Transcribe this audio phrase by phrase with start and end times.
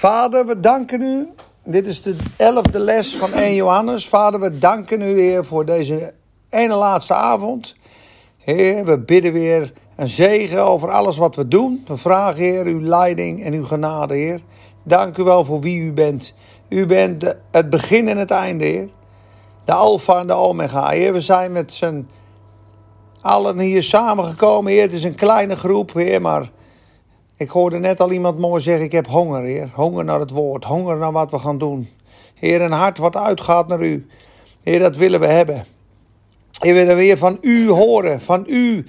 [0.00, 1.28] Vader, we danken u.
[1.64, 4.08] Dit is de elfde les van 1 Johannes.
[4.08, 6.14] Vader, we danken u weer voor deze
[6.50, 7.74] ene laatste avond.
[8.38, 11.82] Heer, we bidden weer een zegen over alles wat we doen.
[11.86, 14.40] We vragen, Heer, uw leiding en uw genade, Heer.
[14.82, 16.34] Dank u wel voor wie u bent.
[16.68, 18.88] U bent het begin en het einde, Heer.
[19.64, 21.12] De Alpha en de Omega, Heer.
[21.12, 22.08] We zijn met z'n
[23.20, 24.82] allen hier samengekomen, Heer.
[24.82, 26.50] Het is een kleine groep, Heer, maar
[27.40, 29.70] ik hoorde net al iemand mooi zeggen: Ik heb honger, Heer.
[29.72, 31.88] Honger naar het woord, honger naar wat we gaan doen.
[32.34, 34.06] Heer, een hart wat uitgaat naar u.
[34.62, 35.64] Heer, dat willen we hebben.
[36.58, 38.86] Heer, we willen weer van u horen, van u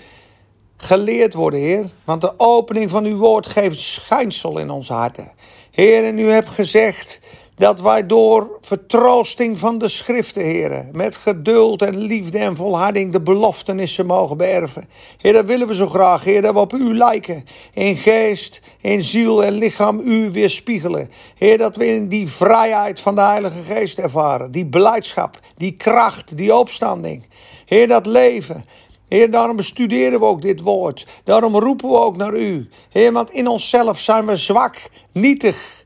[0.77, 1.91] geleerd worden, Heer.
[2.03, 5.31] Want de opening van uw woord geeft schijnsel in onze harten.
[5.71, 7.19] Heer, en u hebt gezegd
[7.61, 13.21] dat wij door vertroosting van de schriften, Heer, met geduld en liefde en volharding de
[13.21, 14.89] beloftenissen mogen beërven.
[15.17, 17.45] Heer, dat willen we zo graag, Heer, dat we op u lijken.
[17.73, 21.09] In geest, in ziel en lichaam u weerspiegelen.
[21.35, 24.51] Heer, dat we in die vrijheid van de Heilige Geest ervaren.
[24.51, 27.23] Die blijdschap, die kracht, die opstanding.
[27.65, 28.65] Heer, dat leven.
[29.07, 31.07] Heer, daarom bestuderen we ook dit woord.
[31.23, 32.69] Daarom roepen we ook naar u.
[32.89, 35.80] Heer, want in onszelf zijn we zwak, nietig,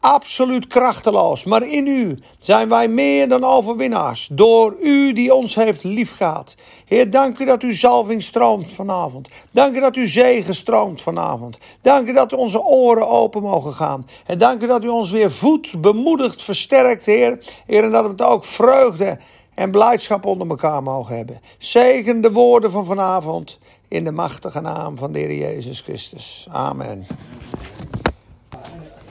[0.00, 1.44] absoluut krachteloos.
[1.44, 4.28] Maar in u zijn wij meer dan overwinnaars.
[4.32, 6.56] Door u die ons heeft liefgehad.
[6.84, 9.28] Heer, dank u dat uw zalving stroomt vanavond.
[9.50, 11.58] Dank u dat uw zegen stroomt vanavond.
[11.82, 14.06] Dank u dat onze oren open mogen gaan.
[14.26, 17.38] En dank u dat u ons weer voedt, bemoedigt, versterkt, Heer.
[17.66, 19.18] Heer, en dat we het ook vreugde
[19.54, 21.40] en blijdschap onder elkaar mogen hebben.
[21.58, 26.46] Zegen de woorden van vanavond in de machtige naam van de Heer Jezus Christus.
[26.50, 27.06] Amen.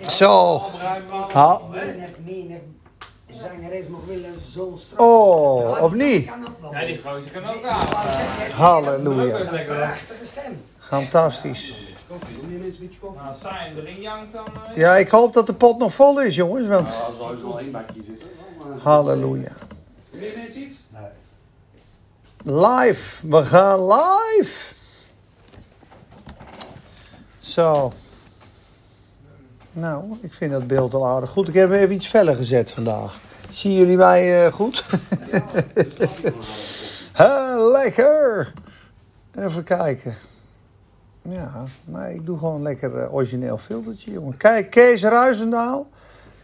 [0.10, 0.62] Zo.
[1.34, 1.62] Ha.
[3.34, 5.00] Zangeres mag willen zo strak.
[5.02, 6.30] Oh, of niet?
[6.72, 7.86] Ja, die gozer kan ook aan.
[8.56, 9.38] Halleluja.
[9.38, 10.62] Prachtige stem.
[10.80, 11.88] Fantastisch.
[13.02, 14.46] Nou, als zij erin jankt, dan...
[14.70, 16.68] eh, Ja, ik hoop dat de pot nog vol is, jongens.
[16.68, 16.98] Want
[18.84, 19.52] halleluja.
[22.44, 23.28] Live.
[23.28, 24.74] We gaan live.
[27.40, 27.92] Zo.
[29.80, 31.48] Nou, ik vind dat beeld al aardig goed.
[31.48, 33.20] Ik heb hem even iets feller gezet vandaag.
[33.50, 34.84] Zien jullie mij eh, goed?
[37.12, 38.54] Ha, lekker.
[39.36, 40.16] Even kijken.
[41.22, 44.38] Ja, nee, ik doe gewoon lekker eh, origineel filtertje, jongen.
[44.38, 45.88] Kijk, Kees Ruizendaal.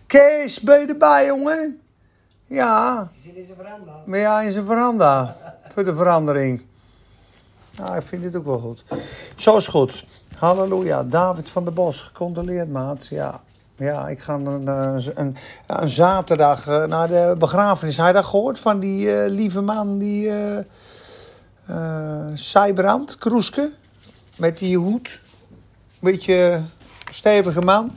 [0.06, 1.80] Kees, ben je erbij, jongen?
[2.48, 3.92] Ja, Je zit in zijn veranda.
[4.06, 5.36] maar ja, in zijn veranda.
[5.74, 6.66] Voor de verandering.
[7.78, 8.84] Nou, ik vind dit ook wel goed.
[9.36, 10.06] Zo is goed.
[10.40, 11.04] Halleluja.
[11.04, 13.08] David van der Bos, gecondoleerd, maat.
[13.08, 13.42] Ja,
[13.76, 15.36] ja ik ga een, een,
[15.68, 17.96] een, zaterdag eh, naar de begrafenis.
[17.96, 20.32] Je dat gehoord van die eh, lieve man, die
[21.66, 23.72] eh, Seibrand, Kroeske?
[24.38, 25.20] Met die hoed.
[26.00, 26.62] Beetje
[27.12, 27.92] stevige man.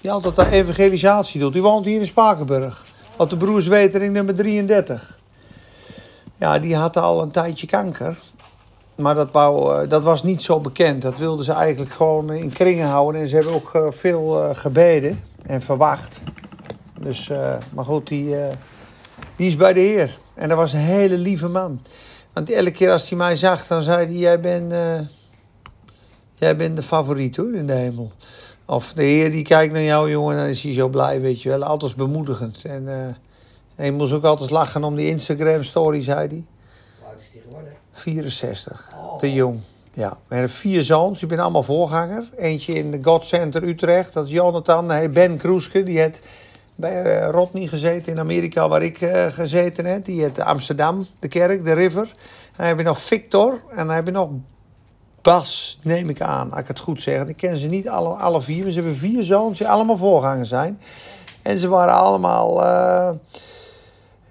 [0.00, 1.52] Die altijd de evangelisatie doet.
[1.52, 2.84] Die woont hier in Spakenburg.
[3.16, 5.18] Op de Broerswetering nummer 33.
[6.36, 8.18] Ja, die had al een tijdje kanker.
[8.94, 11.02] Maar dat, wou, eh, dat was niet zo bekend.
[11.02, 13.20] Dat wilden ze eigenlijk gewoon in kringen houden.
[13.20, 16.22] En ze hebben ook eh, veel eh, gebeden en verwacht.
[17.00, 17.28] Dus,
[17.74, 18.34] maar goed, die,
[19.36, 20.18] is bij de Heer.
[20.34, 21.80] En dat was een hele lieve man.
[22.32, 24.74] Want elke keer als hij mij zag, dan zei hij: Jij bent,
[26.34, 28.12] jij bent de favoriet hoor in de hemel.
[28.66, 31.48] Of de Heer die kijkt naar jou, jongen, dan is hij zo blij, weet je
[31.48, 31.62] wel.
[31.62, 32.64] Altijd bemoedigend.
[32.64, 33.16] En
[33.74, 36.44] hij moest ook altijd lachen om die Instagram-story, zei hij.
[36.98, 37.72] Hoe oud is die geworden?
[38.04, 38.88] 64.
[38.96, 39.18] Oh.
[39.18, 39.60] Te jong.
[39.92, 41.18] Ja, we hebben vier zoons.
[41.18, 42.28] Die zijn allemaal voorganger.
[42.36, 44.12] Eentje in de God Center Utrecht.
[44.12, 44.90] Dat is Jonathan.
[44.90, 45.82] Hey, ben Kroeske.
[45.82, 46.20] Die heeft
[46.74, 50.04] bij eh, Rodney gezeten in Amerika, waar ik eh, gezeten heb.
[50.04, 52.14] Die heeft Amsterdam, de kerk, de river.
[52.56, 53.60] Dan heb je nog Victor.
[53.70, 54.28] En dan heb je nog
[55.22, 57.24] Bas, neem ik aan, als ik het goed zeg.
[57.24, 58.62] Ik ken ze niet alle, alle vier.
[58.62, 60.80] Maar ze hebben vier zoons die allemaal voorganger zijn.
[61.42, 62.64] En ze waren allemaal...
[62.64, 63.10] eh,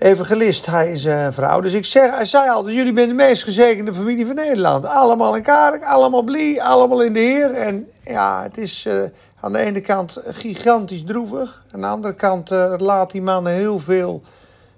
[0.03, 1.61] evangelist, hij en zijn vrouw.
[1.61, 4.85] Dus ik zeg, hij zei altijd, jullie zijn de meest gezegende familie van Nederland.
[4.85, 7.53] Allemaal in kaart, allemaal blij, allemaal in de Heer.
[7.53, 9.01] En ja, het is eh,
[9.39, 11.63] aan de ene kant gigantisch droevig.
[11.73, 14.21] Aan de andere kant eh, laat die man heel veel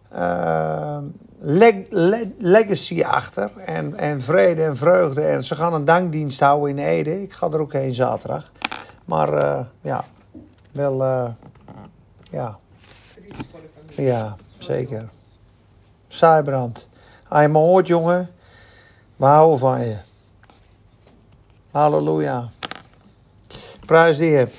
[0.09, 0.97] eh,
[1.37, 3.51] leg- le- legacy achter.
[3.65, 5.21] En, en vrede en vreugde.
[5.21, 7.21] En ze gaan een dankdienst houden in Ede.
[7.21, 8.51] Ik ga er ook heen zaterdag.
[9.05, 10.05] Maar eh, ja,
[10.71, 11.25] wel, eh,
[12.31, 12.57] ja.
[13.95, 15.09] Ja, zeker.
[16.07, 16.87] Saaibrand.
[17.27, 18.29] Als je me hoort, jongen,
[19.15, 19.97] we houden van je.
[21.71, 22.49] Halleluja.
[23.85, 24.49] Prijs de Heer.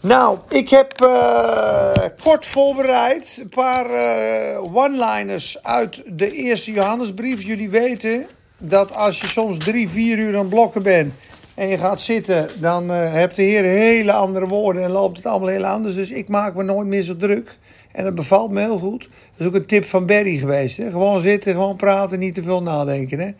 [0.00, 1.92] Nou, ik heb eh,
[2.22, 7.42] kort voorbereid een paar eh, one-liners uit de eerste Johannesbrief.
[7.42, 8.26] Jullie weten
[8.58, 11.14] dat als je soms drie, vier uur aan blokken bent,
[11.54, 15.26] en je gaat zitten, dan uh, hebt de Heer hele andere woorden en loopt het
[15.26, 15.94] allemaal heel anders.
[15.94, 17.58] Dus ik maak me nooit meer zo druk.
[17.96, 19.00] En dat bevalt me heel goed.
[19.00, 20.76] Dat is ook een tip van Barry geweest.
[20.76, 20.90] Hè?
[20.90, 23.18] Gewoon zitten, gewoon praten, niet te veel nadenken.
[23.18, 23.30] Hè?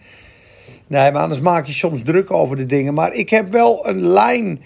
[0.86, 2.94] Nee, maar anders maak je soms druk over de dingen.
[2.94, 4.62] Maar ik heb wel een lijn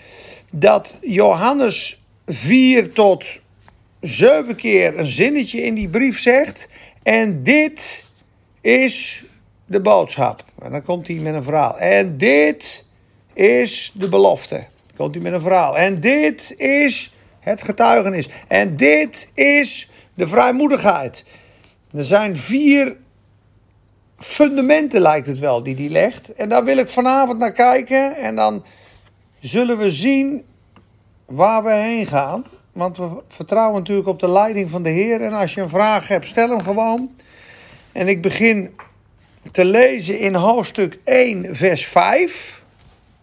[0.51, 3.25] dat Johannes 4 tot
[4.01, 6.69] 7 keer een zinnetje in die brief zegt.
[7.03, 8.05] En dit
[8.61, 9.25] is
[9.67, 10.45] de boodschap.
[10.63, 11.79] En dan komt hij met een verhaal.
[11.79, 12.87] En dit
[13.35, 14.55] is de belofte.
[14.57, 15.79] Dan komt hij met een verhaal.
[15.79, 18.29] En dit is het getuigenis.
[18.49, 21.25] En dit is de vrijmoedigheid.
[21.93, 22.97] Er zijn vier
[24.19, 26.35] fundamenten, lijkt het wel, die hij legt.
[26.35, 28.17] En daar wil ik vanavond naar kijken.
[28.17, 28.65] En dan
[29.41, 30.45] zullen we zien
[31.25, 32.45] waar we heen gaan.
[32.73, 35.21] Want we vertrouwen natuurlijk op de leiding van de Heer.
[35.21, 37.11] En als je een vraag hebt, stel hem gewoon.
[37.93, 38.75] En ik begin
[39.53, 42.63] te lezen in hoofdstuk 1, vers 5.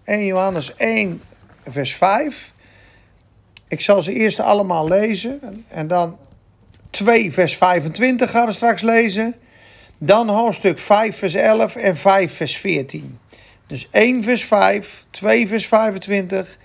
[0.04, 1.22] 1 Johannes 1,
[1.70, 2.54] vers 5.
[3.68, 5.40] Ik zal ze eerst allemaal lezen.
[5.68, 6.18] En dan
[6.90, 9.36] 2, vers 25 gaan we straks lezen.
[9.98, 13.20] Dan hoofdstuk 5, vers 11 en 5, vers 14.
[13.68, 16.58] Dus 1, vers 5, 2, vers 25,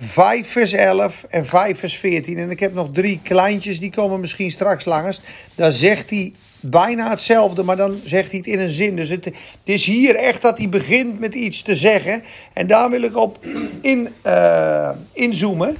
[0.00, 2.38] 5, vers 11 en 5, vers 14.
[2.38, 5.20] En ik heb nog drie kleintjes, die komen misschien straks langs.
[5.54, 8.96] Daar zegt hij bijna hetzelfde, maar dan zegt hij het in een zin.
[8.96, 9.32] Dus het,
[9.64, 12.22] is hier echt dat hij begint met iets te zeggen.
[12.52, 13.38] En daar wil ik op
[13.80, 15.76] in, uh, inzoomen.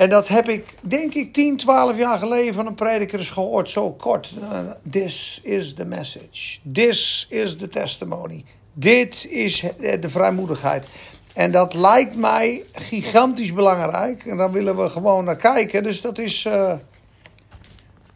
[0.00, 3.92] En dat heb ik, denk ik, 10, 12 jaar geleden van een prediker gehoord, zo
[3.92, 4.32] kort.
[4.40, 4.58] Uh,
[4.90, 6.58] this is the message.
[6.72, 8.44] This is the testimony.
[8.72, 9.64] Dit is
[10.00, 10.86] de vrijmoedigheid.
[11.34, 14.26] En dat lijkt mij gigantisch belangrijk.
[14.26, 15.82] En daar willen we gewoon naar kijken.
[15.82, 16.74] Dus dat is uh,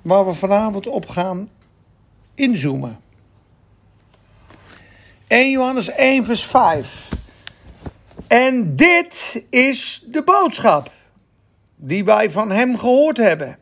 [0.03, 1.51] waar we vanavond op gaan
[2.35, 3.01] inzoomen.
[5.27, 7.09] 1 Johannes 1, vers 5.
[8.27, 10.93] En dit is de boodschap
[11.87, 13.59] die wij van Hem gehoord hebben.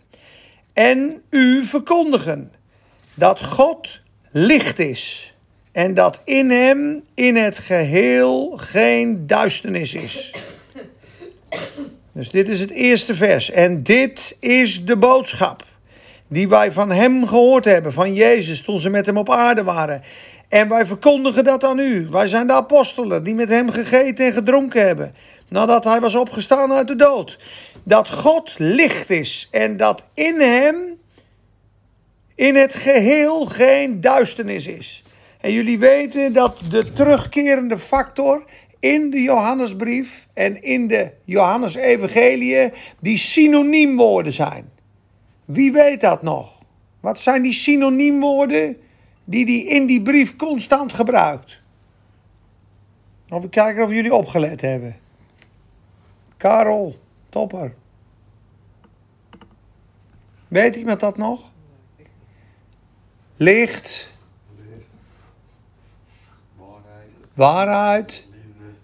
[0.72, 2.52] En u verkondigen
[3.14, 5.34] dat God licht is.
[5.72, 10.34] En dat in Hem in het geheel geen duisternis is.
[12.12, 13.50] Dus dit is het eerste vers.
[13.50, 15.64] En dit is de boodschap
[16.28, 20.02] die wij van Hem gehoord hebben, van Jezus, toen ze met Hem op aarde waren.
[20.48, 22.08] En wij verkondigen dat aan u.
[22.10, 25.14] Wij zijn de apostelen die met Hem gegeten en gedronken hebben,
[25.48, 27.38] nadat Hij was opgestaan uit de dood.
[27.82, 31.00] Dat God licht is en dat in Hem
[32.34, 35.04] in het geheel geen duisternis is.
[35.40, 38.44] En jullie weten dat de terugkerende factor
[38.80, 44.70] in de Johannesbrief en in de Johannes-evangelie die synoniemwoorden zijn.
[45.44, 46.58] Wie weet dat nog?
[47.00, 48.76] Wat zijn die synoniemwoorden
[49.24, 51.60] die hij in die brief constant gebruikt?
[53.28, 54.96] Of we kijken of jullie opgelet hebben.
[56.36, 56.98] Karel,
[57.32, 57.74] topper.
[60.48, 61.50] Weet iemand dat nog?
[63.36, 64.12] Licht.
[67.34, 68.26] Waarheid.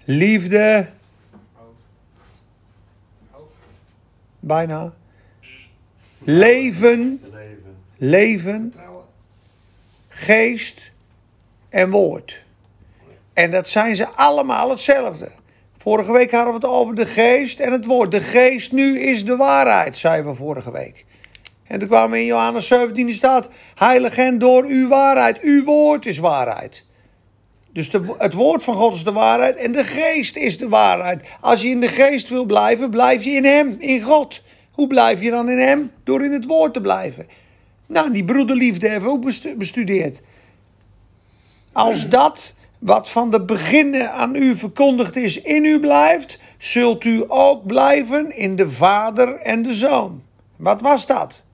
[0.05, 0.89] Liefde.
[4.41, 4.93] Bijna.
[6.19, 7.25] Leven,
[7.97, 8.75] leven,
[10.09, 10.91] geest
[11.69, 12.45] en woord.
[13.33, 15.31] En dat zijn ze allemaal hetzelfde.
[15.89, 18.11] Vorige week hadden we het over de geest en het woord.
[18.11, 21.05] De geest nu is de waarheid, zeiden we vorige week.
[21.67, 25.41] En toen kwamen we in Johannes 17 staat, heilig door uw waarheid.
[25.41, 26.85] Uw woord is waarheid.
[27.73, 31.29] Dus de, het woord van God is de waarheid en de geest is de waarheid.
[31.41, 34.43] Als je in de geest wil blijven, blijf je in hem, in God.
[34.71, 35.91] Hoe blijf je dan in hem?
[36.05, 37.27] Door in het woord te blijven.
[37.87, 40.21] Nou, die broederliefde hebben we ook bestudeerd.
[41.73, 47.25] Als dat wat van de beginnen aan u verkondigd is in u blijft, zult u
[47.29, 50.23] ook blijven in de Vader en de Zoon.
[50.57, 51.45] Wat was dat?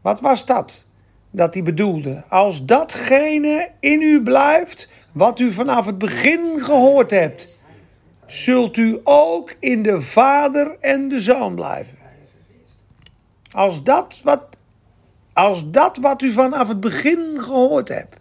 [0.00, 0.84] Wat was dat?
[1.30, 2.24] Dat hij bedoelde.
[2.28, 7.56] Als datgene in u blijft, wat u vanaf het begin gehoord hebt
[8.28, 11.96] zult u ook in de Vader en de Zoon blijven.
[13.50, 14.42] Als dat wat,
[15.32, 18.16] als dat wat u vanaf het begin gehoord hebt.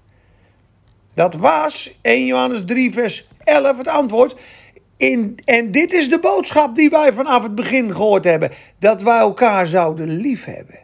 [1.17, 4.35] Dat was 1 Johannes 3, vers 11 het antwoord.
[4.97, 9.17] In, en dit is de boodschap die wij vanaf het begin gehoord hebben: dat wij
[9.17, 10.79] elkaar zouden lief hebben.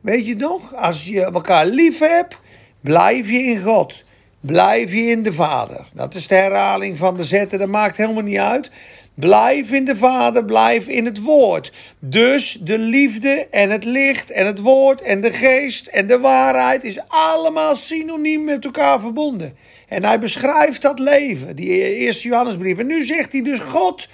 [0.00, 0.74] Weet je nog?
[0.74, 2.38] Als je elkaar lief hebt,
[2.80, 4.04] blijf je in God
[4.42, 5.86] Blijf je in de Vader.
[5.92, 8.70] Dat is de herhaling van de zetten, dat maakt helemaal niet uit.
[9.14, 11.72] Blijf in de Vader, blijf in het Woord.
[11.98, 16.84] Dus de liefde en het licht en het Woord en de geest en de waarheid
[16.84, 19.56] is allemaal synoniem met elkaar verbonden.
[19.88, 22.78] En hij beschrijft dat leven, die eerste Johannesbrief.
[22.78, 24.08] En nu zegt hij dus, God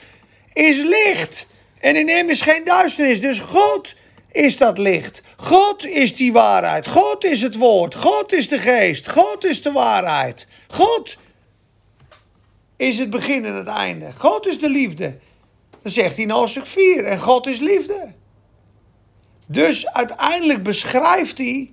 [0.52, 1.46] is licht.
[1.80, 3.20] En in hem is geen duisternis.
[3.20, 3.94] Dus God
[4.32, 5.22] is dat licht.
[5.36, 6.86] God is die waarheid.
[6.86, 7.94] God is het woord.
[7.94, 9.08] God is de geest.
[9.08, 10.46] God is de waarheid.
[10.68, 11.16] God
[12.78, 14.12] is het begin en het einde.
[14.16, 15.18] God is de liefde.
[15.82, 17.04] Dan zegt hij in hoofdstuk 4.
[17.04, 18.12] En God is liefde.
[19.46, 21.72] Dus uiteindelijk beschrijft hij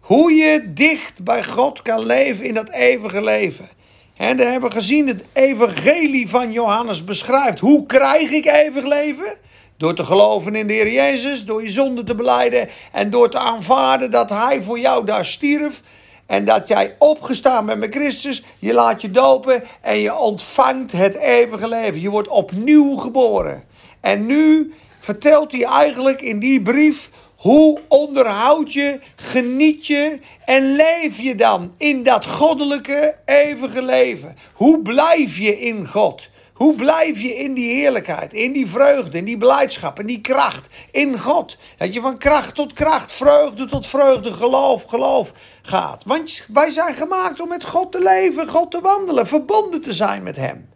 [0.00, 3.68] hoe je dicht bij God kan leven in dat eeuwige leven.
[4.16, 7.58] En daar hebben we gezien, het evangelie van Johannes beschrijft.
[7.58, 9.38] Hoe krijg ik eeuwig leven?
[9.76, 13.38] Door te geloven in de Heer Jezus, door je zonde te beleiden en door te
[13.38, 15.82] aanvaarden dat Hij voor jou daar stierf.
[16.30, 21.16] En dat jij opgestaan bent met Christus, je laat je dopen en je ontvangt het
[21.16, 22.00] eeuwige leven.
[22.00, 23.64] Je wordt opnieuw geboren.
[24.00, 31.20] En nu vertelt hij eigenlijk in die brief hoe onderhoud je, geniet je en leef
[31.20, 34.36] je dan in dat goddelijke eeuwige leven?
[34.52, 36.28] Hoe blijf je in God?
[36.60, 40.68] Hoe blijf je in die heerlijkheid, in die vreugde, in die blijdschap, in die kracht,
[40.90, 41.56] in God?
[41.76, 46.04] Dat je van kracht tot kracht, vreugde tot vreugde, geloof, geloof gaat.
[46.04, 50.22] Want wij zijn gemaakt om met God te leven, God te wandelen, verbonden te zijn
[50.22, 50.68] met Hem.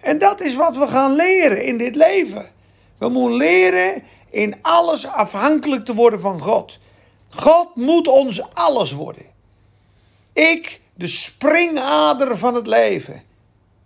[0.00, 2.50] En dat is wat we gaan leren in dit leven.
[2.98, 6.78] We moeten leren in alles afhankelijk te worden van God.
[7.28, 9.26] God moet ons alles worden.
[10.32, 13.32] Ik, de springader van het leven.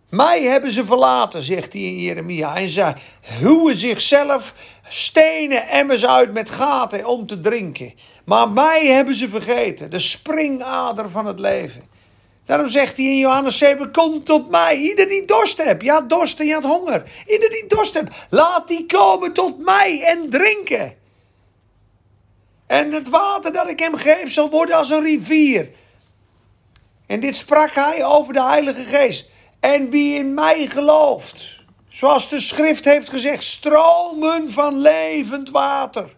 [0.08, 2.56] Mij hebben ze verlaten, zegt hij in Jeremia.
[2.56, 4.54] En ze huwen zichzelf
[4.88, 7.94] stenen emmers uit met gaten om te drinken.
[8.24, 11.88] Maar mij hebben ze vergeten, de springader van het leven.
[12.44, 14.76] Daarom zegt hij in Johannes 7, kom tot mij.
[14.76, 17.02] Ieder die dorst hebt, ja dorst en honger.
[17.26, 20.96] Ieder die dorst hebt, laat die komen tot mij en drinken.
[22.66, 25.70] En het water dat ik hem geef zal worden als een rivier.
[27.06, 29.30] En dit sprak hij over de Heilige Geest.
[29.74, 36.16] En wie in mij gelooft, zoals de schrift heeft gezegd, stromen van levend water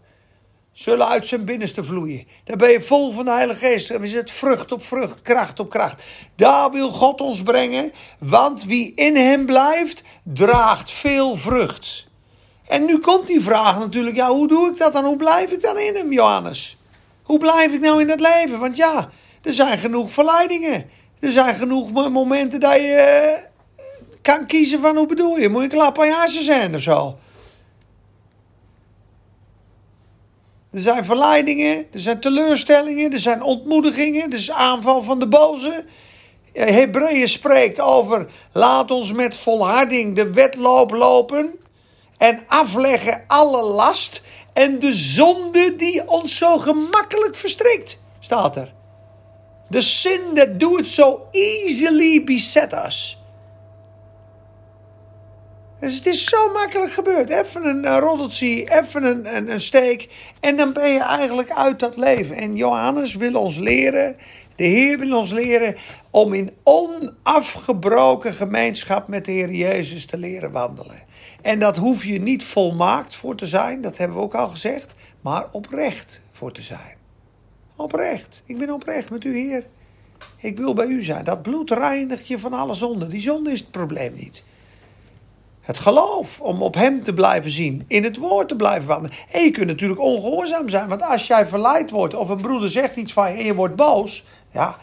[0.73, 2.27] zullen uit zijn binnenste vloeien.
[2.45, 3.89] Dan ben je vol van de Heilige Geest.
[3.89, 6.03] Dan is het vrucht op vrucht, kracht op kracht.
[6.37, 12.07] Daar wil God ons brengen, want wie in hem blijft, draagt veel vrucht.
[12.67, 15.05] En nu komt die vraag natuurlijk, ja, hoe doe ik dat dan?
[15.05, 16.79] Hoe blijf ik dan in hem, Johannes?
[17.23, 18.59] Hoe blijf ik nou in dat leven?
[18.59, 19.11] Want ja,
[19.43, 20.91] er zijn genoeg verleidingen.
[21.21, 23.83] Er zijn genoeg momenten dat je eh,
[24.23, 25.49] kan kiezen van hoe bedoel je?
[25.49, 27.19] Moet je klap aan je zijn of zo?
[30.73, 35.85] Er zijn verleidingen, er zijn teleurstellingen, er zijn ontmoedigingen, er is aanval van de boze.
[36.53, 41.59] Hebreeën spreekt over laat ons met volharding de wedloop lopen
[42.19, 44.23] en afleggen alle last
[44.53, 48.73] en de zonde die ons zo gemakkelijk verstrikt, staat er.
[49.71, 53.21] The sin that do it so easily beset us.
[55.81, 57.31] Dus het is zo makkelijk gebeurd.
[57.31, 60.09] Even een, roddeltje, even een, een, een steek.
[60.41, 62.37] En dan ben je eigenlijk uit dat leven.
[62.37, 64.17] En Johannes wil ons leren,
[64.57, 65.77] de Heer wil ons leren
[66.11, 71.03] om in onafgebroken gemeenschap met de Heer Jezus te leren wandelen.
[71.43, 74.95] En dat hoef je niet volmaakt voor te zijn, dat hebben we ook al gezegd,
[75.21, 77.00] maar oprecht voor te zijn.
[77.81, 78.43] Oprecht.
[78.47, 79.67] Ik ben oprecht met u, Heer.
[80.37, 81.25] Ik wil bij u zijn.
[81.25, 83.07] Dat bloed reinigt je van alle zonde.
[83.07, 84.45] Die zonde is het probleem niet.
[85.61, 89.17] Het geloof om op hem te blijven zien, in het woord te blijven wandelen.
[89.31, 92.97] En je kunt natuurlijk ongehoorzaam zijn, want als jij verleid wordt of een broeder zegt
[92.97, 94.79] iets van je en je wordt boos, ja,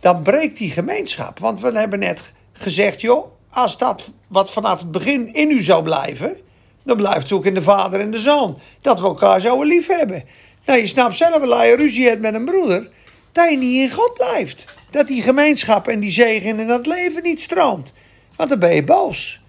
[0.00, 1.38] dan breekt die gemeenschap.
[1.38, 5.82] Want we hebben net gezegd, joh, als dat wat vanaf het begin in u zou
[5.82, 6.36] blijven,
[6.82, 8.58] dan blijft het ook in de vader en de zoon.
[8.80, 10.24] Dat we elkaar zouden lief hebben.
[10.64, 12.90] Nou, je snapt zelf, als je ruzie hebt met een broeder,
[13.32, 14.66] dat je niet in God blijft.
[14.90, 17.92] Dat die gemeenschap en die zegen in dat leven niet stroomt.
[18.36, 19.40] Want dan ben je boos.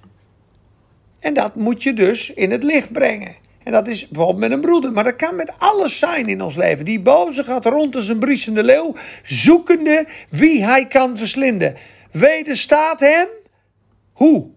[1.19, 3.35] En dat moet je dus in het licht brengen.
[3.63, 4.91] En dat is bijvoorbeeld met een broeder.
[4.91, 6.85] Maar dat kan met alles zijn in ons leven.
[6.85, 11.75] Die boze gaat rond als een briesende leeuw, zoekende wie hij kan verslinden.
[12.11, 13.27] Wederstaat hem.
[14.13, 14.49] Hoe?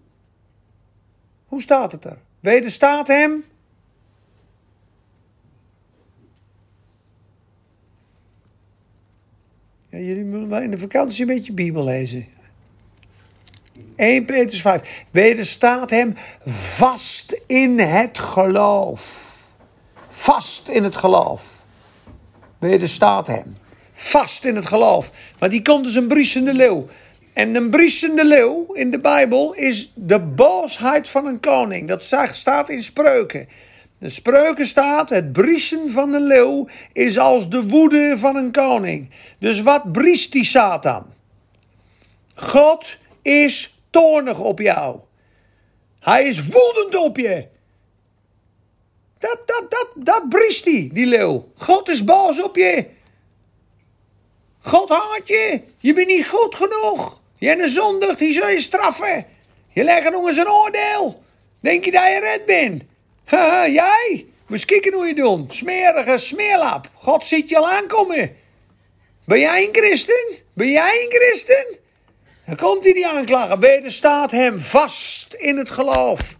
[1.45, 2.17] Hoe staat het er?
[2.39, 3.43] Wederstaat hem.
[10.05, 12.27] Jullie moeten wel in de vakantie een beetje Bijbel lezen.
[13.95, 15.05] 1 Petrus 5.
[15.11, 19.25] Wederstaat hem vast in het geloof.
[20.09, 21.65] Vast in het geloof.
[22.59, 23.55] Wederstaat hem.
[23.93, 25.11] Vast in het geloof.
[25.39, 26.87] Maar die komt dus een briesende leeuw.
[27.33, 31.87] En een briesende leeuw in de Bijbel is de boosheid van een koning.
[31.87, 33.47] Dat staat in spreuken.
[33.99, 39.09] De spreuken staat: het briesen van een leeuw is als de woede van een koning.
[39.39, 41.05] Dus wat briest die Satan?
[42.35, 44.99] God is toornig op jou.
[45.99, 47.47] Hij is woedend op je.
[49.19, 51.51] Dat, dat, dat, dat briest hij, die leeuw.
[51.55, 52.85] God is boos op je.
[54.59, 55.61] God haat je.
[55.77, 57.21] Je bent niet goed genoeg.
[57.37, 59.25] Je bent een zondig, die zul je straffen.
[59.69, 61.23] Je legt nog eens een oordeel.
[61.59, 62.83] Denk je dat je red bent?
[63.29, 64.25] Jij?
[64.47, 65.55] We kijken hoe je doet.
[65.55, 66.89] Smerige smeerlap.
[66.93, 68.35] God ziet je al aankomen.
[69.25, 70.35] Ben jij een christen?
[70.53, 71.65] Ben jij een christen?
[72.45, 73.59] Dan komt hij die aanklagen.
[73.59, 76.37] Wederstaat hem vast in het geloof.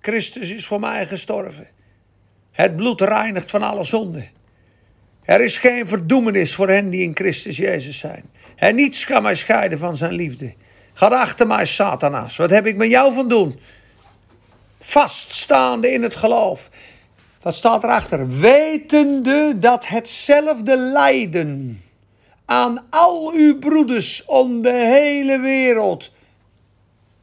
[0.00, 1.68] Christus is voor mij gestorven.
[2.50, 4.28] Het bloed reinigt van alle zonde.
[5.24, 8.24] Er is geen verdoemenis voor hen die in Christus Jezus zijn.
[8.56, 10.54] En niets kan mij scheiden van zijn liefde.
[10.92, 12.36] Ga achter mij, Satanas.
[12.36, 13.60] Wat heb ik met jou van doen?
[14.80, 16.70] Vaststaande in het geloof.
[17.42, 18.38] Wat staat erachter?
[18.38, 21.82] Wetende dat hetzelfde lijden
[22.44, 26.10] aan al uw broeders om de hele wereld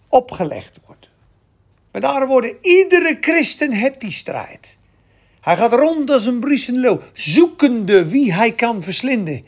[0.08, 1.10] opgelegd wordt.
[1.92, 4.78] Met andere woorden, iedere christen heeft die strijd.
[5.42, 9.46] Hij gaat rond als een briesende leeuw, zoekende wie hij kan verslinden.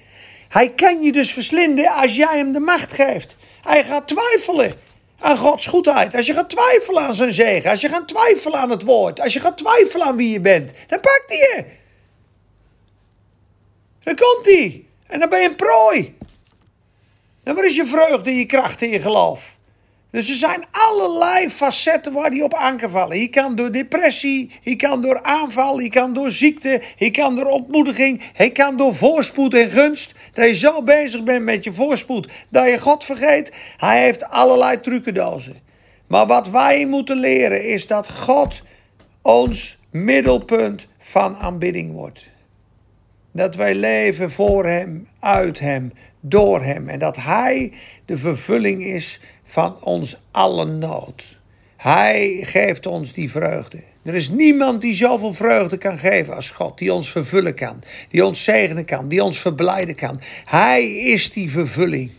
[0.50, 3.36] Hij kan je dus verslinden als jij hem de macht geeft.
[3.62, 4.74] Hij gaat twijfelen
[5.20, 6.16] aan Gods goedheid.
[6.16, 7.72] Als je gaat twijfelen aan zijn zegen.
[7.72, 9.20] Als je gaat twijfelen aan het woord.
[9.20, 10.74] Als je gaat twijfelen aan wie je bent.
[10.88, 11.66] Dan pakt hij je.
[14.04, 14.86] Dan komt hij.
[15.08, 16.18] En dan ben je een prooi.
[17.44, 19.58] En waar is je vreugde, je kracht en je geloof?
[20.12, 23.20] Dus er zijn allerlei facetten waar die op aan kan vallen.
[23.20, 27.46] Je kan door depressie, je kan door aanval, je kan door ziekte, je kan door
[27.46, 30.14] ontmoediging, je kan door voorspoed en gunst.
[30.34, 33.54] Dat je zo bezig bent met je voorspoed dat je God vergeet.
[33.78, 35.56] Hij heeft allerlei trucendozen.
[36.08, 38.62] Maar wat wij moeten leren is dat God
[39.22, 42.26] ons middelpunt van aanbidding wordt.
[43.32, 46.90] Dat wij leven voor Hem, uit Hem, door Hem.
[46.90, 47.74] En dat Hij
[48.06, 51.40] de vervulling is van ons allen nood.
[51.78, 53.89] Hij geeft ons die vreugde.
[54.10, 58.26] Er is niemand die zoveel vreugde kan geven als God, die ons vervullen kan, die
[58.26, 60.20] ons zegenen kan, die ons verblijden kan.
[60.46, 62.12] Hij is die vervulling.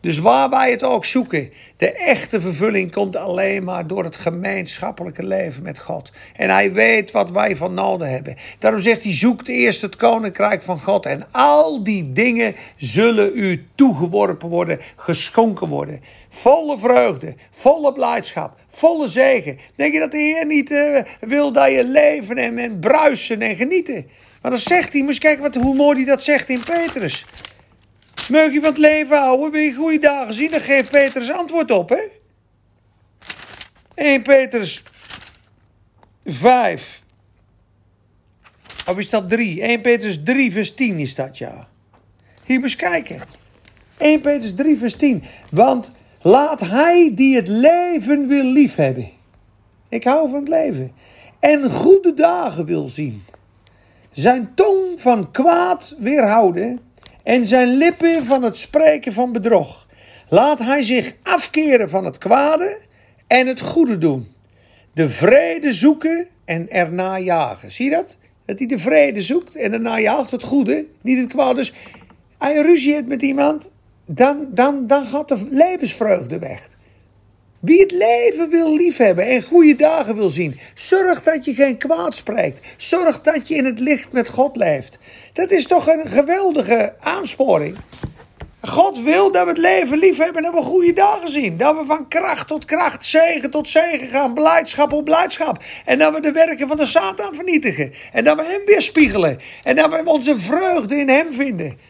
[0.00, 5.26] Dus waar wij het ook zoeken, de echte vervulling komt alleen maar door het gemeenschappelijke
[5.26, 6.12] leven met God.
[6.36, 8.36] En hij weet wat wij van nodig hebben.
[8.58, 11.06] Daarom zegt hij: zoekt eerst het koninkrijk van God.
[11.06, 16.00] En al die dingen zullen u toegeworpen worden, geschonken worden.
[16.40, 19.58] Volle vreugde, volle blijdschap, volle zegen.
[19.74, 23.56] Denk je dat de Heer niet uh, wil dat je leven en, en bruisen en
[23.56, 24.10] genieten?
[24.42, 27.24] Maar dan zegt hij, moet je kijken wat, hoe mooi hij dat zegt in Petrus.
[28.28, 30.50] Meug je van het leven houden, wil je goede dagen zien?
[30.50, 32.02] Dan geeft Petrus antwoord op, hè?
[33.94, 34.82] 1 Petrus
[36.24, 37.02] 5.
[38.86, 39.62] Of is dat 3?
[39.62, 41.68] 1 Petrus 3 vers 10 is dat, ja.
[42.44, 43.20] Hier moet je kijken.
[43.98, 45.22] 1 Petrus 3 vers 10.
[45.50, 49.10] Want laat hij die het leven wil liefhebben.
[49.88, 50.92] Ik hou van het leven.
[51.38, 53.22] En goede dagen wil zien.
[54.12, 56.80] Zijn tong van kwaad weerhouden
[57.22, 59.86] en zijn lippen van het spreken van bedrog.
[60.28, 62.78] Laat hij zich afkeren van het kwade
[63.26, 64.28] en het goede doen.
[64.92, 67.72] De vrede zoeken en erna jagen.
[67.72, 68.18] Zie je dat?
[68.44, 71.54] Dat hij de vrede zoekt en erna jaagt het goede, niet het kwade.
[71.54, 71.72] Dus
[72.38, 73.70] je ruzie hebt met iemand,
[74.14, 76.68] dan, dan, dan gaat de levensvreugde weg.
[77.60, 82.14] Wie het leven wil liefhebben en goede dagen wil zien, zorg dat je geen kwaad
[82.14, 82.60] spreekt.
[82.76, 84.98] Zorg dat je in het licht met God leeft.
[85.32, 87.76] Dat is toch een geweldige aansporing.
[88.60, 91.56] God wil dat we het leven lief hebben en dat we goede dagen zien.
[91.56, 95.62] Dat we van kracht tot kracht, zegen tot zegen gaan, blijdschap op blijdschap.
[95.84, 97.92] En dat we de werken van de Satan vernietigen.
[98.12, 99.38] En dat we hem weerspiegelen.
[99.62, 101.89] En dat we onze vreugde in hem vinden.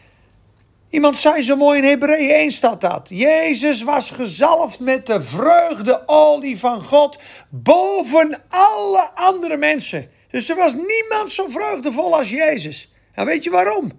[0.91, 3.09] Iemand zei zo mooi in Hebreeën 1 staat dat.
[3.11, 7.17] Jezus was gezalfd met de vreugdeolie van God
[7.49, 10.09] boven alle andere mensen.
[10.29, 12.91] Dus er was niemand zo vreugdevol als Jezus.
[13.13, 13.91] En weet je waarom?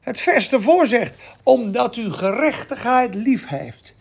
[0.00, 3.94] Het vers ervoor zegt, omdat u gerechtigheid lief heeft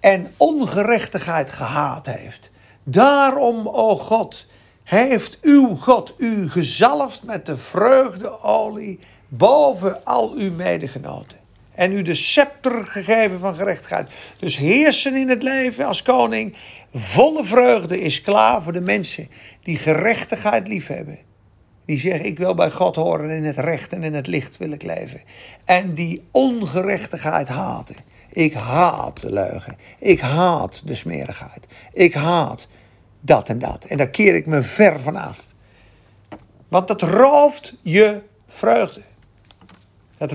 [0.00, 2.50] en ongerechtigheid gehaat heeft.
[2.84, 4.46] Daarom, o God,
[4.82, 9.00] heeft uw God u gezalfd met de vreugdeolie
[9.36, 11.38] boven al uw medegenoten.
[11.74, 14.10] En u de scepter gegeven van gerechtigheid.
[14.38, 16.56] Dus heersen in het leven als koning,
[16.92, 19.28] volle vreugde is klaar voor de mensen
[19.62, 21.18] die gerechtigheid lief hebben.
[21.84, 24.70] Die zeggen, ik wil bij God horen in het recht en in het licht wil
[24.70, 25.20] ik leven.
[25.64, 27.96] En die ongerechtigheid haten.
[28.28, 29.76] Ik haat de leugen.
[29.98, 31.66] Ik haat de smerigheid.
[31.92, 32.68] Ik haat
[33.20, 33.84] dat en dat.
[33.84, 35.46] En daar keer ik me ver van af.
[36.68, 39.00] Want dat rooft je vreugde.
[40.22, 40.32] Dat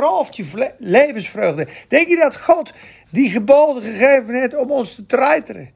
[0.00, 1.66] rooft je levensvreugde.
[1.88, 2.72] Denk je dat God
[3.10, 5.70] die geboden gegeven heeft om ons te treiteren?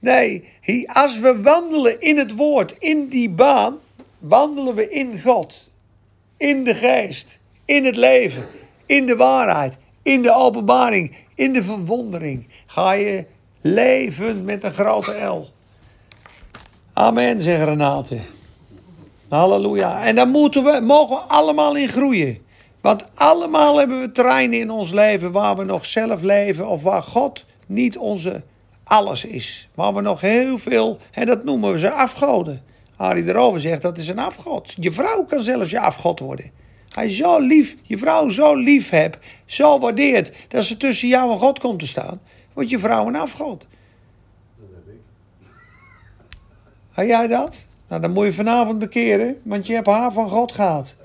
[0.00, 0.48] Nee,
[0.86, 3.78] als we wandelen in het woord, in die baan,
[4.18, 5.68] wandelen we in God.
[6.36, 8.46] In de geest, in het leven,
[8.86, 12.46] in de waarheid, in de openbaring, in de verwondering.
[12.66, 13.26] Ga je
[13.60, 15.48] leven met een grote L.
[16.92, 18.18] Amen, zegt Renate.
[19.28, 20.04] Halleluja.
[20.04, 22.43] En daar moeten we, mogen we allemaal in groeien.
[22.84, 27.02] Want allemaal hebben we terreinen in ons leven waar we nog zelf leven of waar
[27.02, 28.42] God niet onze
[28.84, 29.68] alles is.
[29.74, 32.62] Waar we nog heel veel, en dat noemen we ze afgoden.
[32.96, 34.74] Arie erover zegt dat is een afgod.
[34.76, 36.50] Je vrouw kan zelfs je afgod worden.
[36.88, 41.38] Hij zo lief, je vrouw zo lief hebt, zo waardeert, dat ze tussen jou en
[41.38, 42.20] God komt te staan.
[42.52, 43.66] Wordt je vrouw een afgod.
[44.56, 45.00] Dat heb ik.
[46.92, 47.66] Heb jij dat?
[47.88, 50.96] Nou, dan moet je vanavond bekeren, want je hebt haar van God gehad.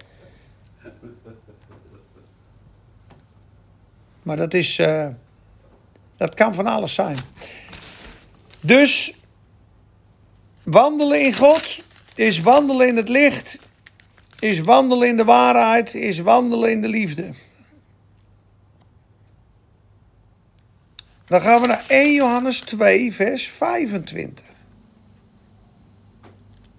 [4.29, 5.07] Maar dat is, eh,
[6.17, 7.17] dat kan van alles zijn.
[8.59, 9.13] Dus,
[10.63, 11.81] wandelen in God
[12.15, 13.59] is wandelen in het licht,
[14.39, 17.33] is wandelen in de waarheid, is wandelen in de liefde.
[21.25, 24.45] Dan gaan we naar 1 Johannes 2, vers 25.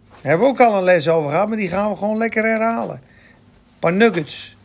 [0.09, 2.45] Daar hebben we ook al een les over gehad, maar die gaan we gewoon lekker
[2.45, 2.97] herhalen.
[2.97, 4.57] Een paar nuggets.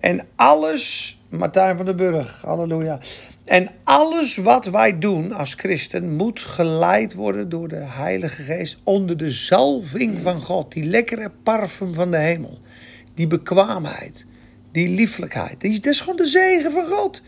[0.00, 3.00] En alles, Martijn van den Burg, halleluja.
[3.44, 9.16] En alles wat wij doen als christen moet geleid worden door de Heilige Geest onder
[9.16, 10.72] de zalving van God.
[10.72, 12.58] Die lekkere parfum van de hemel.
[13.14, 14.26] Die bekwaamheid,
[14.72, 15.60] die lieflijkheid.
[15.60, 17.22] Dat is gewoon de zegen van God.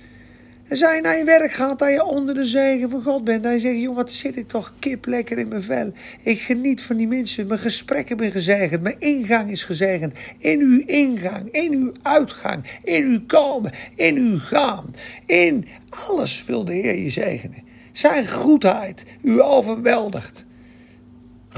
[0.70, 3.42] Als je naar je werk gaat, dat je onder de zegen van God bent.
[3.42, 5.92] Dan je zegt, joh, wat zit ik toch kip lekker in mijn vel.
[6.22, 7.46] Ik geniet van die mensen.
[7.46, 8.82] Mijn gesprekken ben gezegend.
[8.82, 10.14] Mijn ingang is gezegend.
[10.38, 14.94] In uw ingang, in uw uitgang, in uw komen, in uw gaan.
[15.26, 15.66] In
[16.08, 17.62] alles wil de Heer je zegenen.
[17.92, 20.44] Zijn goedheid u overweldigt.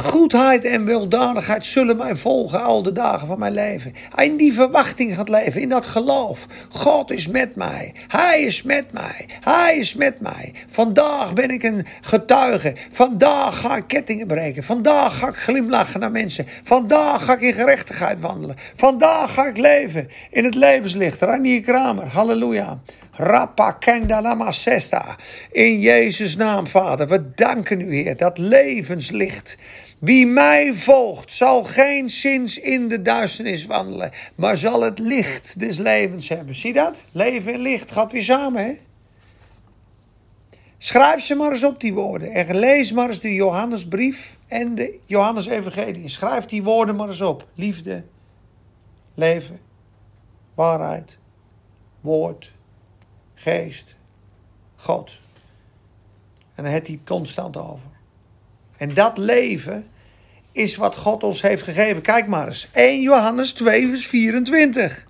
[0.02, 3.92] Goedheid en weldadigheid zullen mij volgen al de dagen van mijn leven.
[4.16, 6.46] In die verwachting gaat leven, in dat geloof.
[6.68, 7.94] God is met mij.
[8.08, 9.28] Hij is met mij.
[9.40, 10.52] Hij is met mij.
[10.68, 12.74] Vandaag ben ik een getuige.
[12.90, 14.64] Vandaag ga ik kettingen breken.
[14.64, 16.46] Vandaag ga ik glimlachen naar mensen.
[16.62, 18.56] Vandaag ga ik in gerechtigheid wandelen.
[18.74, 21.20] Vandaag ga ik leven in het levenslicht.
[21.20, 22.78] Ranier Kramer, halleluja.
[23.18, 25.16] Rappa kenda lama sesta.
[25.52, 27.08] In Jezus' naam, Vader.
[27.08, 29.56] We danken u, Heer, dat levenslicht.
[29.98, 35.78] Wie mij volgt, zal geen zins in de duisternis wandelen, maar zal het licht des
[35.78, 36.54] levens hebben.
[36.54, 37.04] Zie dat?
[37.12, 38.72] Leven en licht gaat weer samen, hè?
[40.78, 42.32] Schrijf ze maar eens op, die woorden.
[42.32, 46.08] En lees maar eens de Johannesbrief en de Johannes-evangelie.
[46.08, 47.48] Schrijf die woorden maar eens op.
[47.54, 48.04] Liefde,
[49.14, 49.60] leven,
[50.54, 51.18] waarheid,
[52.00, 52.52] woord,
[53.34, 53.94] geest,
[54.76, 55.18] God.
[56.54, 57.95] En dan heeft hij constant over.
[58.76, 59.86] En dat leven
[60.52, 62.02] is wat God ons heeft gegeven.
[62.02, 62.68] Kijk maar eens.
[62.72, 65.04] 1 Johannes 2, vers 24.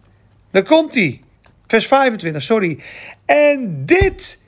[0.51, 1.21] Daar komt hij.
[1.67, 2.79] Vers 25, sorry.
[3.25, 4.43] En dit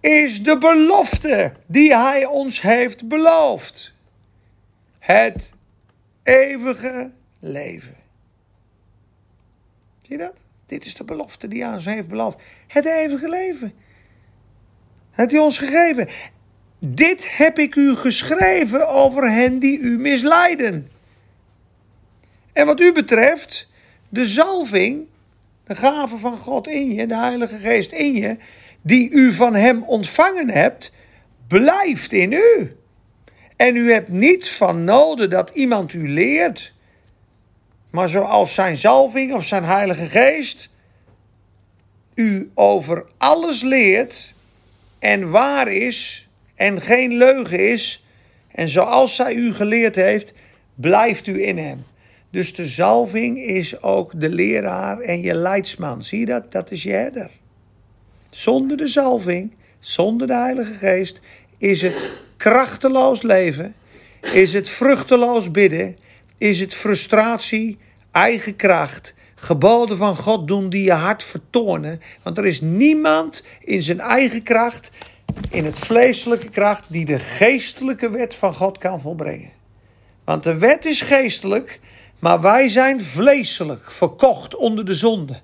[0.00, 3.94] is de belofte die hij ons heeft beloofd.
[4.98, 5.54] Het
[6.22, 7.96] eeuwige leven.
[10.02, 10.36] Zie je dat?
[10.66, 12.38] Dit is de belofte die hij ons heeft beloofd.
[12.66, 13.72] Het eeuwige leven.
[15.10, 16.08] Het hij ons gegeven.
[16.84, 20.90] Dit heb ik u geschreven over hen die u misleiden.
[22.52, 23.68] En wat u betreft,
[24.08, 25.06] de zalving,
[25.66, 28.36] de gave van God in je, de Heilige Geest in je,
[28.80, 30.92] die u van hem ontvangen hebt,
[31.48, 32.76] blijft in u.
[33.56, 36.72] En u hebt niet van noden dat iemand u leert,
[37.90, 40.68] maar zoals zijn zalving of zijn Heilige Geest
[42.14, 44.34] u over alles leert
[44.98, 46.21] en waar is
[46.62, 48.06] en geen leugen is,
[48.50, 50.32] en zoals zij u geleerd heeft,
[50.74, 51.84] blijft u in hem.
[52.30, 56.04] Dus de zalving is ook de leraar en je leidsman.
[56.04, 56.52] Zie je dat?
[56.52, 57.30] Dat is je herder.
[58.30, 61.20] Zonder de zalving, zonder de Heilige Geest,
[61.58, 61.94] is het
[62.36, 63.74] krachteloos leven,
[64.20, 65.96] is het vruchteloos bidden,
[66.38, 67.78] is het frustratie,
[68.10, 72.00] eigen kracht, geboden van God doen die je hart vertonen.
[72.22, 74.90] Want er is niemand in zijn eigen kracht,
[75.50, 79.50] in het vleeselijke kracht, die de geestelijke wet van God kan volbrengen.
[80.24, 81.80] Want de wet is geestelijk,
[82.18, 85.40] maar wij zijn vleeselijk, verkocht onder de zonde.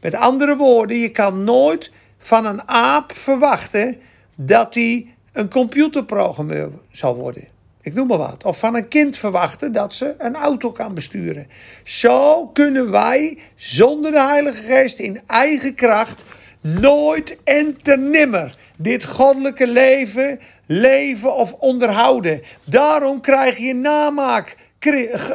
[0.00, 4.00] Met andere woorden, je kan nooit van een aap verwachten
[4.34, 7.44] dat hij een computerprogrammeur zal worden.
[7.82, 8.44] Ik noem maar wat.
[8.44, 11.46] Of van een kind verwachten dat ze een auto kan besturen.
[11.84, 16.22] Zo kunnen wij zonder de Heilige Geest in eigen kracht
[16.60, 22.42] nooit en te nimmer dit goddelijke leven leven of onderhouden.
[22.64, 24.56] Daarom krijg je namaak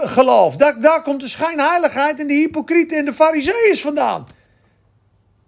[0.03, 0.55] geloof.
[0.55, 4.27] Daar, daar komt de schijnheiligheid en de hypocrieten en de fariseeërs vandaan.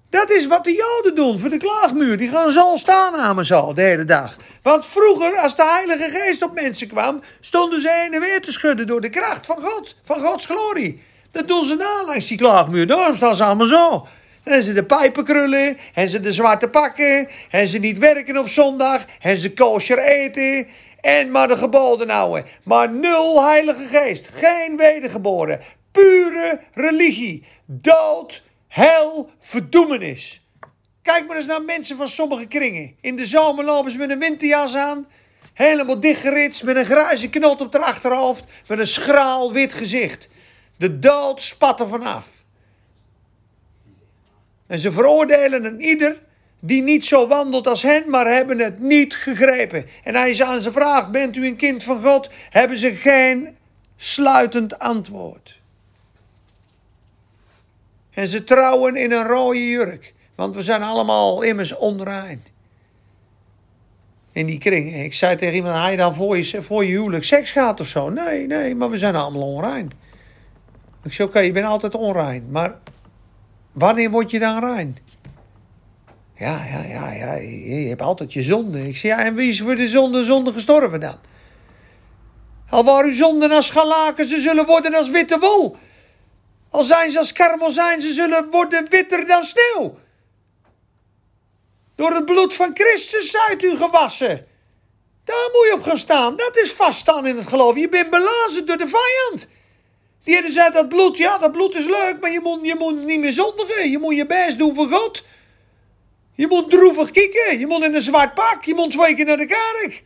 [0.10, 2.18] Dat is wat de Joden doen voor de klaagmuur.
[2.18, 4.36] Die gaan zo staan aan zo de hele dag.
[4.62, 8.52] Want vroeger, als de Heilige Geest op mensen kwam, stonden ze heen en weer te
[8.52, 11.04] schudden door de kracht van God, van Gods glorie.
[11.32, 12.88] Dat doen ze na langs die klaagmuur.
[12.88, 14.08] Daarom staan ze allemaal zo.
[14.48, 18.50] En ze de pijpen krullen, en ze de zwarte pakken, en ze niet werken op
[18.50, 20.68] zondag, en ze kosher eten,
[21.02, 22.46] en maar de geboden houden.
[22.64, 25.60] Maar nul Heilige Geest, geen wedergeboren,
[25.92, 30.42] pure religie, dood, hel, verdoemenis.
[31.02, 32.96] Kijk maar eens naar mensen van sommige kringen.
[33.02, 35.08] In de zomer lopen ze met een winterjas aan.
[35.54, 38.44] Helemaal dichtgeritst, met een grijze knot op haar achterhoofd.
[38.68, 40.30] Met een schraal wit gezicht.
[40.78, 42.37] De dood spat er vanaf.
[44.68, 46.18] En ze veroordelen een ieder
[46.60, 49.86] die niet zo wandelt als hen, maar hebben het niet gegrepen.
[50.04, 52.30] En hij is aan ze vraagt, bent u een kind van God?
[52.50, 53.58] Hebben ze geen
[53.98, 55.60] sluitend antwoord.
[58.12, 60.14] En ze trouwen in een rode jurk.
[60.36, 62.44] Want we zijn allemaal immers onrein.
[64.32, 65.04] In die kringen.
[65.04, 68.10] Ik zei tegen iemand, hij dan voor je, voor je huwelijk seks gaat of zo?
[68.10, 69.92] Nee, nee, maar we zijn allemaal onrein.
[71.04, 72.48] Ik zei, oké, je bent altijd onrein.
[72.52, 72.76] Maar
[73.78, 74.98] wanneer word je dan rein?
[76.36, 78.88] Ja, ja, ja, ja, je, hebt altijd je zonde.
[78.88, 81.18] Ik zei, ja, en wie is voor de zonde, zonde gestorven dan?
[82.70, 85.76] Al waar uw zonden als schalaken, ze zullen worden als witte wol.
[86.70, 89.98] Al zijn ze als karmozijn, ze zullen worden witter dan sneeuw.
[91.96, 94.48] Door het bloed van Christus zijt u gewassen.
[95.24, 96.36] Daar moet je op gaan staan.
[96.36, 97.76] Dat is vaststaan in het geloof.
[97.76, 99.48] Je bent belazerd door de vijand.
[100.28, 103.06] Die hadden zei dat bloed, ja, dat bloed is leuk, maar je moet, je moet
[103.06, 103.90] niet meer zondigen.
[103.90, 105.24] Je moet je best doen voor God.
[106.34, 107.60] Je moet droevig kieken.
[107.60, 108.63] Je moet in een zwart pak.
[108.63, 110.04] Je moet twee keer naar de kerk.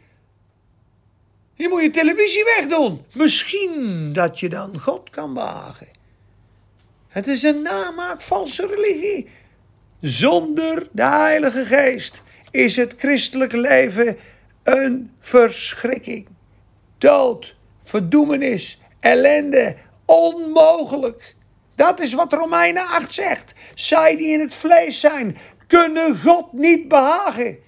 [1.54, 3.06] Je moet je televisie wegdoen.
[3.14, 5.88] Misschien dat je dan God kan wagen.
[7.08, 9.30] Het is een namaak valse religie.
[10.02, 14.18] Zonder de Heilige Geest is het christelijk leven
[14.64, 16.28] een verschrikking.
[16.98, 19.76] Dood, verdoemenis, ellende,
[20.12, 21.36] onmogelijk.
[21.76, 23.54] Dat is wat Romeinen 8 zegt.
[23.76, 27.60] Zij die in het vlees zijn, kunnen God niet behagen.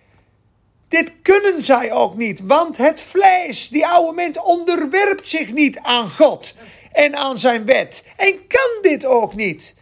[0.87, 6.09] Dit kunnen zij ook niet, want het vlees, die oude mens, onderwerpt zich niet aan
[6.09, 6.53] God
[6.91, 8.05] en aan zijn wet.
[8.17, 9.75] En kan dit ook niet,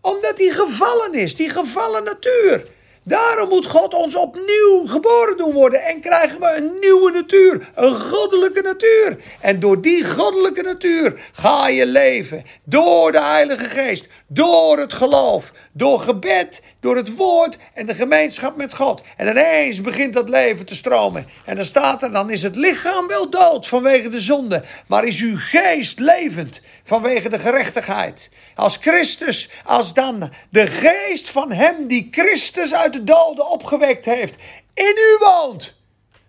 [0.00, 2.64] omdat hij gevallen is, die gevallen natuur.
[3.06, 8.00] Daarom moet God ons opnieuw geboren doen worden en krijgen we een nieuwe natuur, een
[8.00, 9.16] goddelijke natuur.
[9.40, 15.52] En door die goddelijke natuur ga je leven, door de Heilige Geest, door het geloof,
[15.72, 19.02] door gebed, door het woord en de gemeenschap met God.
[19.16, 21.26] En ineens begint dat leven te stromen.
[21.44, 25.20] En dan staat er, dan is het lichaam wel dood vanwege de zonde, maar is
[25.20, 28.30] uw geest levend vanwege de gerechtigheid.
[28.54, 34.36] Als Christus, als dan de geest van hem die Christus uit de doden opgewekt heeft,
[34.74, 35.76] in u woont.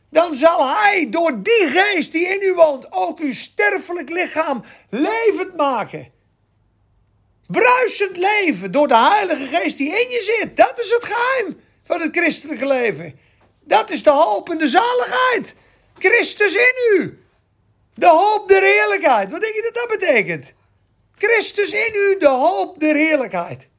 [0.09, 5.55] Dan zal hij door die geest die in u woont ook uw sterfelijk lichaam levend
[5.55, 6.13] maken.
[7.47, 10.57] Bruisend leven door de Heilige Geest die in je zit.
[10.57, 13.19] Dat is het geheim van het christelijke leven.
[13.63, 15.55] Dat is de hoop en de zaligheid.
[15.97, 17.23] Christus in u.
[17.93, 19.31] De hoop der heerlijkheid.
[19.31, 20.53] Wat denk je dat dat betekent?
[21.15, 23.69] Christus in u, de hoop der heerlijkheid.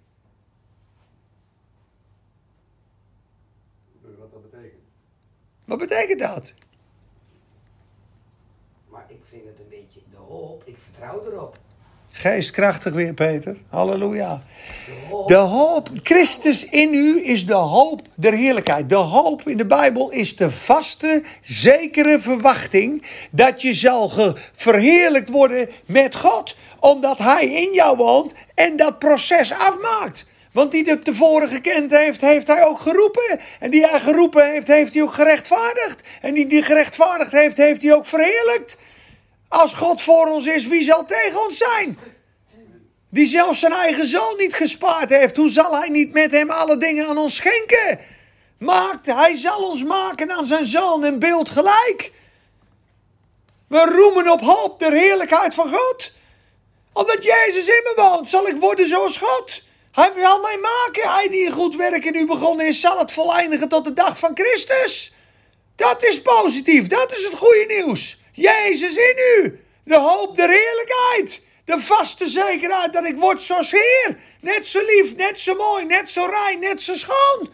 [4.00, 4.82] Wat dat betekent.
[5.64, 6.54] Wat betekent dat?
[8.88, 10.62] Maar ik vind het een beetje de hoop.
[10.66, 11.55] Ik vertrouw erop.
[12.18, 13.56] Geestkrachtig weer, Peter.
[13.70, 14.42] Halleluja.
[15.26, 15.90] De hoop.
[15.92, 18.88] De Christus in u is de hoop der heerlijkheid.
[18.88, 24.12] De hoop in de Bijbel is de vaste, zekere verwachting dat je zal
[24.52, 30.26] verheerlijkt worden met God, omdat Hij in jou woont en dat proces afmaakt.
[30.52, 33.40] Want die het tevoren gekend heeft, heeft hij ook geroepen.
[33.60, 36.02] En die hij geroepen heeft, heeft hij ook gerechtvaardigd.
[36.20, 38.78] En die die gerechtvaardigd heeft, heeft hij ook verheerlijkt.
[39.48, 41.98] Als God voor ons is, wie zal tegen ons zijn?
[43.10, 46.76] Die zelfs zijn eigen zoon niet gespaard heeft, hoe zal hij niet met hem alle
[46.76, 47.98] dingen aan ons schenken?
[48.58, 52.12] Maakt, hij zal ons maken aan zijn zoon en beeld gelijk.
[53.68, 56.12] We roemen op hoop der heerlijkheid van God.
[56.92, 59.62] Omdat Jezus in me woont, zal ik worden zoals God.
[59.92, 61.12] Hij wil mij maken.
[61.12, 64.18] Hij die een goed werk in u begonnen is, zal het voleindigen tot de dag
[64.18, 65.12] van Christus.
[65.76, 66.86] Dat is positief.
[66.86, 68.18] Dat is het goede nieuws.
[68.36, 69.60] Jezus in u.
[69.84, 71.44] De hoop der heerlijkheid.
[71.64, 74.18] De vaste zekerheid dat ik word zoals Heer.
[74.40, 77.52] Net zo lief, net zo mooi, net zo rein, net zo schoon.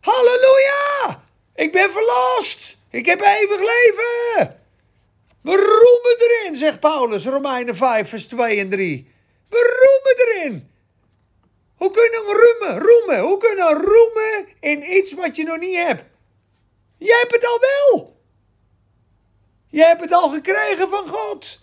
[0.00, 1.24] Halleluja!
[1.54, 2.76] Ik ben verlost.
[2.90, 4.60] Ik heb eeuwig leven.
[5.42, 9.12] We roemen erin, zegt Paulus, Romeinen 5, vers 2 en 3.
[9.48, 10.72] We roemen erin.
[11.76, 12.86] Hoe kun je nou roemen?
[12.86, 13.20] Roemen.
[13.20, 16.02] Hoe kun je nou roemen in iets wat je nog niet hebt?
[16.98, 18.17] Je hebt het al wel.
[19.70, 21.58] Je hebt het al gekregen van God.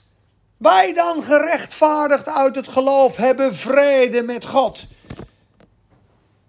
[0.58, 4.86] Wij dan gerechtvaardigd uit het geloof hebben vrede met God.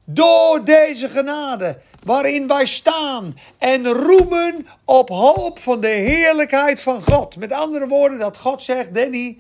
[0.05, 7.37] Door deze genade waarin wij staan en roemen op hoop van de heerlijkheid van God.
[7.37, 9.39] Met andere woorden, dat God zegt, Danny,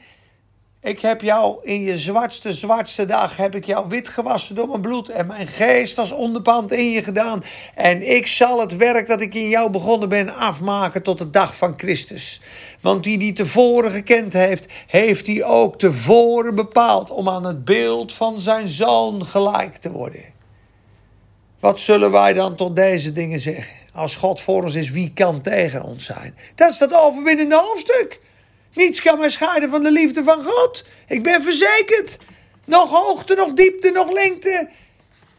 [0.87, 4.81] ik heb jou in je zwartste, zwartste dag, heb ik jou wit gewassen door mijn
[4.81, 7.45] bloed en mijn geest als onderpand in je gedaan.
[7.75, 11.57] En ik zal het werk dat ik in jou begonnen ben afmaken tot de dag
[11.57, 12.41] van Christus.
[12.81, 18.13] Want die die tevoren gekend heeft, heeft hij ook tevoren bepaald om aan het beeld
[18.13, 20.25] van zijn zoon gelijk te worden.
[21.61, 23.75] Wat zullen wij dan tot deze dingen zeggen?
[23.95, 26.35] Als God voor ons is, wie kan tegen ons zijn?
[26.55, 28.21] Dat is dat overwinnende hoofdstuk.
[28.77, 30.85] Niets kan mij scheiden van de liefde van God.
[31.09, 32.19] Ik ben verzekerd.
[32.65, 34.69] Nog hoogte, nog diepte, nog lengte.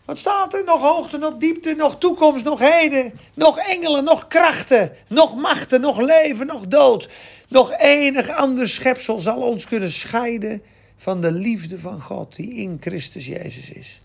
[0.06, 0.63] Wat staat er?
[0.63, 3.13] Nog hoogte, nog diepte, nog toekomst, nog heden.
[3.34, 7.10] Nog engelen, nog krachten, nog machten, nog leven, nog dood.
[7.47, 10.62] Nog enig ander schepsel zal ons kunnen scheiden
[10.97, 14.00] van de liefde van God die in Christus Jezus is.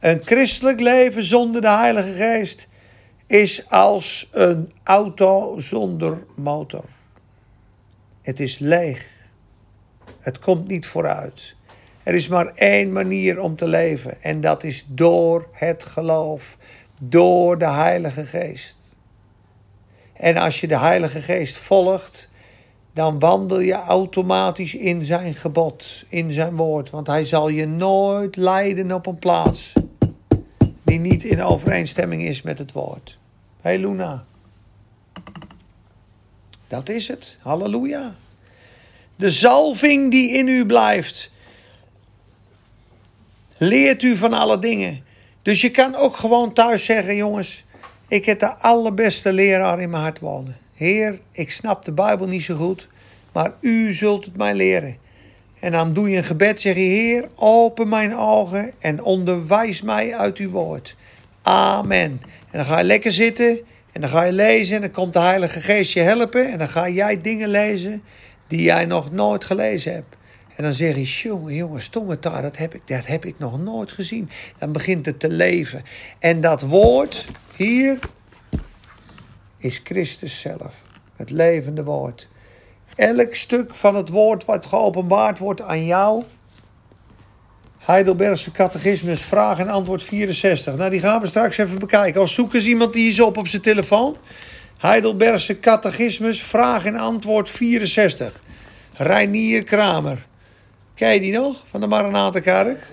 [0.00, 2.66] Een christelijk leven zonder de Heilige Geest
[3.26, 6.84] is als een auto zonder motor.
[8.28, 9.06] Het is leeg.
[10.20, 11.54] Het komt niet vooruit.
[12.02, 16.56] Er is maar één manier om te leven en dat is door het geloof,
[16.98, 18.76] door de Heilige Geest.
[20.12, 22.28] En als je de Heilige Geest volgt,
[22.92, 26.90] dan wandel je automatisch in zijn gebod, in zijn woord.
[26.90, 29.72] Want hij zal je nooit leiden op een plaats
[30.82, 33.18] die niet in overeenstemming is met het woord.
[33.60, 34.24] Hey Luna.
[36.68, 37.36] Dat is het.
[37.40, 38.14] Halleluja.
[39.16, 41.30] De zalving die in u blijft.
[43.56, 45.04] Leert u van alle dingen.
[45.42, 47.64] Dus je kan ook gewoon thuis zeggen, jongens,
[48.08, 50.56] ik heb de allerbeste leraar in mijn hart wonen.
[50.74, 52.88] Heer, ik snap de Bijbel niet zo goed,
[53.32, 54.96] maar u zult het mij leren.
[55.60, 60.16] En dan doe je een gebed, zeg je, Heer, open mijn ogen en onderwijs mij
[60.16, 60.96] uit uw woord.
[61.42, 62.20] Amen.
[62.50, 63.58] En dan ga je lekker zitten
[63.98, 66.68] en dan ga je lezen en dan komt de Heilige Geest je helpen en dan
[66.68, 68.02] ga jij dingen lezen
[68.46, 70.16] die jij nog nooit gelezen hebt.
[70.56, 73.60] En dan zeg je, jongen, jongen, stomme taal, dat heb, ik, dat heb ik nog
[73.60, 74.30] nooit gezien.
[74.58, 75.82] Dan begint het te leven.
[76.18, 77.24] En dat woord
[77.56, 77.98] hier
[79.56, 80.74] is Christus zelf.
[81.16, 82.28] Het levende woord.
[82.96, 86.22] Elk stuk van het woord wat geopenbaard wordt aan jou.
[87.88, 90.76] Heidelbergse catechismus, vraag en antwoord 64.
[90.76, 92.20] Nou, die gaan we straks even bekijken.
[92.20, 94.16] Als zoek eens iemand die is op op zijn telefoon.
[94.78, 98.40] Heidelbergse catechismus, vraag en antwoord 64.
[98.92, 100.26] Reinier Kramer.
[100.94, 101.64] Ken je die nog?
[101.70, 102.92] Van de Maranatenkerk?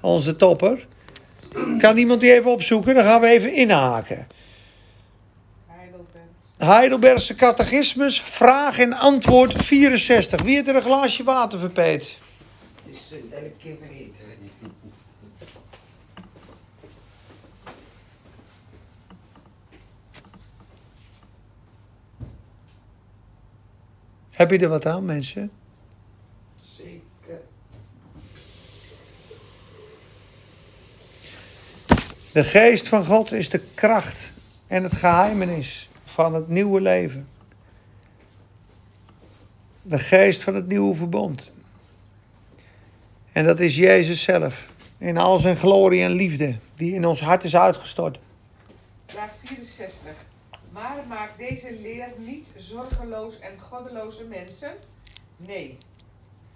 [0.00, 0.86] Onze topper.
[1.78, 2.94] Kan iemand die even opzoeken?
[2.94, 4.26] Dan gaan we even inhaken.
[6.58, 10.42] Heidelbergse catechismus, vraag en antwoord 64.
[10.42, 12.18] Wie heeft er een glaasje water verpeet?
[12.84, 14.24] Het is uh, elke keer vergeten.
[14.28, 14.52] het.
[24.34, 25.50] Heb je er wat aan, mensen?
[26.60, 27.40] Zeker.
[32.32, 34.32] De geest van God is de kracht
[34.66, 37.28] en het geheimenis van het nieuwe leven.
[39.82, 41.50] De geest van het nieuwe verbond.
[43.32, 44.72] En dat is Jezus zelf.
[44.98, 48.18] In al zijn glorie en liefde die in ons hart is uitgestort.
[49.06, 50.12] Vraag 64.
[50.74, 54.72] Maar maakt deze leer niet zorgeloos en goddeloze mensen?
[55.36, 55.78] Nee,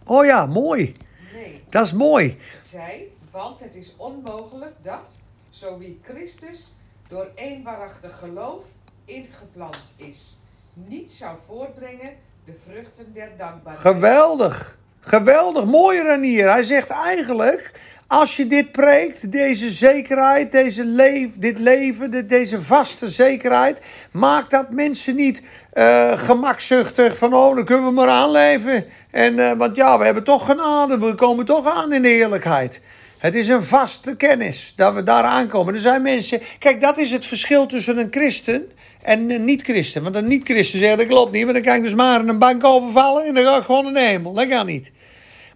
[0.05, 0.97] Oh ja, mooi.
[1.33, 1.65] nee.
[1.69, 2.39] Dat is mooi.
[2.63, 5.19] Zij, want het is onmogelijk dat,
[5.51, 6.73] zo wie Christus
[7.09, 8.67] door één waarachtig geloof
[9.05, 10.37] ingeplant is,
[10.75, 13.87] niet zou voortbrengen de vruchten der dankbaarheid.
[13.87, 14.79] Geweldig.
[15.01, 15.65] Geweldig.
[15.65, 16.51] Mooi Ranier.
[16.51, 22.63] Hij zegt eigenlijk, als je dit preekt, deze zekerheid, deze leef, dit leven, dit- deze
[22.63, 23.81] vaste zekerheid,
[24.11, 25.43] maakt dat mensen niet
[25.73, 28.85] eh, gemakzuchtig van, oh, dan kunnen we maar aanleven.
[29.11, 32.83] En, eh, want ja, we hebben toch genade, we komen toch aan in de heerlijkheid.
[33.19, 35.75] Het is een vaste kennis dat we daar aankomen.
[35.75, 38.69] Er zijn mensen, kijk, dat is het verschil tussen een christen
[39.03, 40.03] En een niet-christen.
[40.03, 41.43] Want een niet-christen zegt dat klopt niet.
[41.43, 43.95] Want dan kan ik dus maar een bank overvallen en dan ga ik gewoon in
[43.95, 44.33] de hemel.
[44.33, 44.91] Dat kan niet.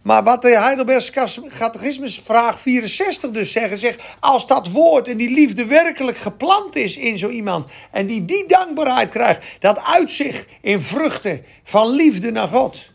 [0.02, 1.12] Maar wat de Heidelbergse
[1.58, 6.96] Catechismus vraag 64 dus zeggen, zegt, als dat woord en die liefde werkelijk geplant is
[6.96, 12.48] in zo iemand en die die dankbaarheid krijgt, dat uitzicht in vruchten van liefde naar
[12.48, 12.90] God.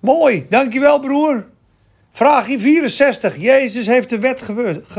[0.00, 1.46] Mooi, dankjewel broer.
[2.12, 3.36] Vraag in 64.
[3.36, 4.42] Jezus heeft de wet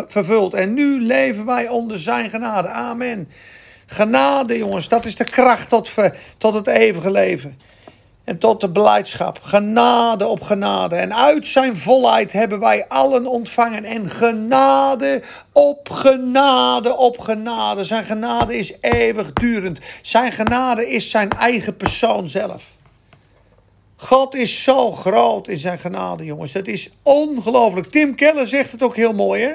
[0.08, 2.68] vervuld en nu leven wij onder zijn genade.
[2.68, 3.30] Amen.
[3.86, 5.92] Genade, jongens, dat is de kracht tot,
[6.38, 7.58] tot het eeuwige leven.
[8.24, 9.40] En tot de beleidschap.
[9.42, 10.96] Genade op genade.
[10.96, 13.86] En uit zijn volheid hebben wij allen ontvangen.
[13.86, 15.22] En genade
[15.52, 17.86] op genade op genade.
[17.86, 19.80] Zijn genade is eeuwigdurend.
[20.02, 22.64] Zijn genade is zijn eigen persoon zelf.
[23.96, 26.52] God is zo groot in zijn genade, jongens.
[26.52, 27.88] Dat is ongelooflijk.
[27.88, 29.54] Tim Keller zegt het ook heel mooi, hè?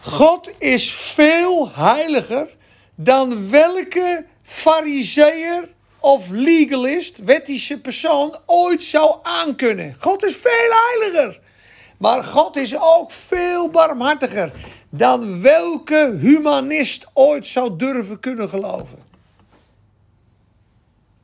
[0.00, 2.48] God is veel heiliger
[2.94, 5.68] dan welke fariseer
[6.00, 9.96] of legalist, wettische persoon, ooit zou aankunnen.
[9.98, 11.40] God is veel heiliger.
[11.96, 14.52] Maar God is ook veel barmhartiger
[14.90, 18.98] dan welke humanist ooit zou durven kunnen geloven.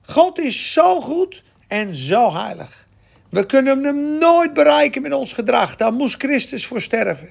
[0.02, 2.86] God is zo goed en zo heilig.
[3.28, 5.76] We kunnen hem nooit bereiken met ons gedrag.
[5.76, 7.28] Daar moest Christus voor sterven.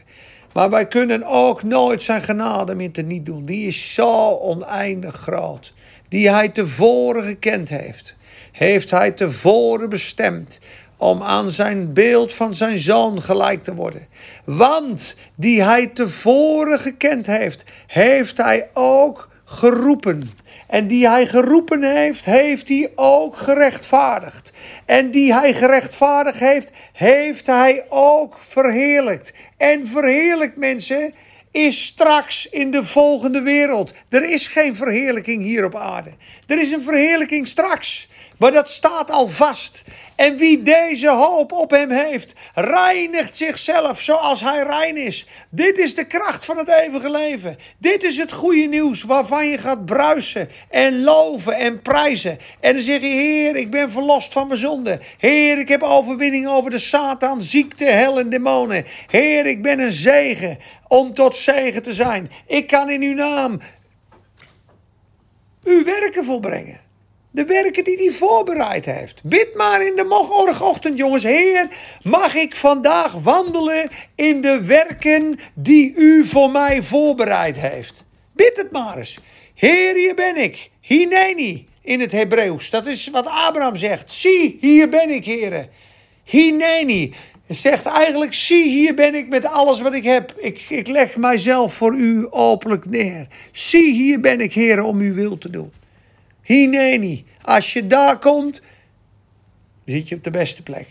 [0.53, 3.45] Maar wij kunnen ook nooit zijn genade meer niet doen.
[3.45, 5.73] Die is zo oneindig groot.
[6.09, 8.15] Die hij tevoren gekend heeft.
[8.51, 10.59] Heeft hij tevoren bestemd
[10.97, 14.07] om aan zijn beeld van zijn zoon gelijk te worden.
[14.43, 20.31] Want die hij tevoren gekend heeft, heeft hij ook geroepen.
[20.67, 24.53] En die hij geroepen heeft, heeft hij ook gerechtvaardigd.
[24.85, 29.33] En die hij gerechtvaardigd heeft, heeft hij ook verheerlijkt.
[29.57, 31.13] En verheerlijkt mensen
[31.55, 33.93] is straks in de volgende wereld.
[34.09, 36.09] Er is geen verheerlijking hier op aarde.
[36.47, 38.07] Er is een verheerlijking straks.
[38.37, 39.83] Maar dat staat al vast.
[40.15, 45.27] En wie deze hoop op hem heeft, reinigt zichzelf zoals hij rein is.
[45.49, 47.57] Dit is de kracht van het eeuwige leven.
[47.77, 52.39] Dit is het goede nieuws waarvan je gaat bruisen en loven en prijzen.
[52.59, 54.99] En dan zeg je, Heer, ik ben verlost van mijn zonde.
[55.17, 58.85] Heer, ik heb overwinning over de Satan, ziekte, hel en demonen.
[59.07, 62.31] Heer, ik ben een zegen om tot zegen te zijn.
[62.47, 63.59] Ik kan in uw naam
[65.63, 66.84] uw werken volbrengen.
[67.35, 69.21] De werken die hij voorbereid heeft.
[69.23, 71.23] Bid maar in de morgenochtend, jongens.
[71.23, 71.67] Heer,
[72.03, 78.03] mag ik vandaag wandelen in de werken die u voor mij voorbereid heeft.
[78.31, 79.19] Bid het maar eens.
[79.53, 80.69] Heer, hier ben ik.
[80.81, 82.69] Hineni in het Hebreeuws.
[82.69, 84.11] Dat is wat Abraham zegt.
[84.11, 85.69] Zie, hier ben ik, heren.
[86.23, 87.13] Hineni.
[87.47, 90.33] zegt eigenlijk, zie, hier ben ik met alles wat ik heb.
[90.37, 93.27] Ik, ik leg mijzelf voor u openlijk neer.
[93.51, 95.71] Zie, hier ben ik, heren, om uw wil te doen.
[96.45, 97.25] Hineni.
[97.41, 98.61] Als je daar komt,
[99.85, 100.87] zit je op de beste plek.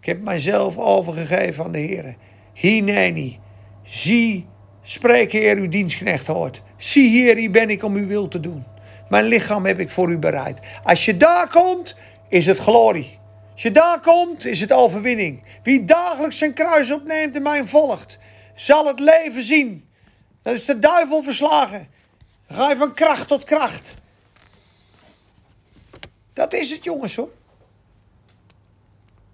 [0.00, 2.16] Ik heb mijzelf overgegeven aan de Heer.
[2.52, 3.38] Hineni.
[3.82, 4.46] Zie,
[4.82, 6.62] spreek Heer, uw dienstknecht hoort.
[6.76, 8.64] Zie Heer, hier ben ik om uw wil te doen.
[9.08, 10.58] Mijn lichaam heb ik voor u bereid.
[10.82, 11.96] Als je daar komt,
[12.28, 13.18] is het glorie.
[13.52, 15.42] Als je daar komt, is het overwinning.
[15.62, 18.18] Wie dagelijks zijn kruis opneemt en mij volgt,
[18.54, 19.88] zal het leven zien.
[20.42, 21.88] Dan is de duivel verslagen.
[22.46, 23.97] Dan ga je van kracht tot kracht.
[26.38, 27.30] Dat is het, jongens hoor.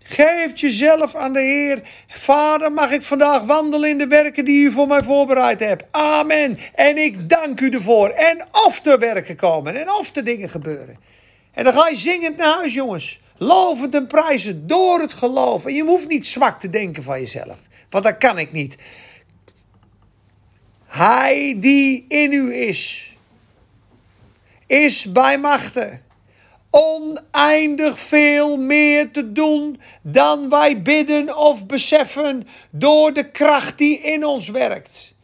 [0.03, 1.83] Geef jezelf aan de Heer.
[2.07, 5.85] Vader, mag ik vandaag wandelen in de werken die u voor mij voorbereid hebt.
[5.91, 6.59] Amen.
[6.75, 8.09] En ik dank u ervoor.
[8.09, 9.81] En of er werken komen.
[9.81, 10.97] En of er dingen gebeuren.
[11.53, 13.21] En dan ga je zingend naar huis, jongens.
[13.37, 15.67] Lovend en prijzen door het geloof.
[15.67, 17.59] En je hoeft niet zwak te denken van jezelf.
[17.91, 18.77] Want dat kan ik niet.
[20.87, 23.15] Hij die in u is,
[24.67, 26.04] is bij machten
[26.77, 34.25] oneindig veel meer te doen dan wij bidden of beseffen door de kracht die in
[34.25, 35.15] ons werkt.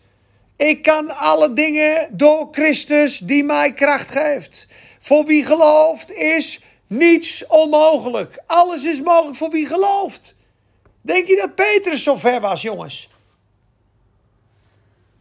[0.57, 4.67] Ik kan alle dingen door Christus die mij kracht geeft.
[5.01, 8.43] Voor wie gelooft is niets onmogelijk.
[8.47, 10.37] Alles is mogelijk voor wie gelooft.
[11.01, 13.09] Denk je dat Petrus zo ver was, jongens?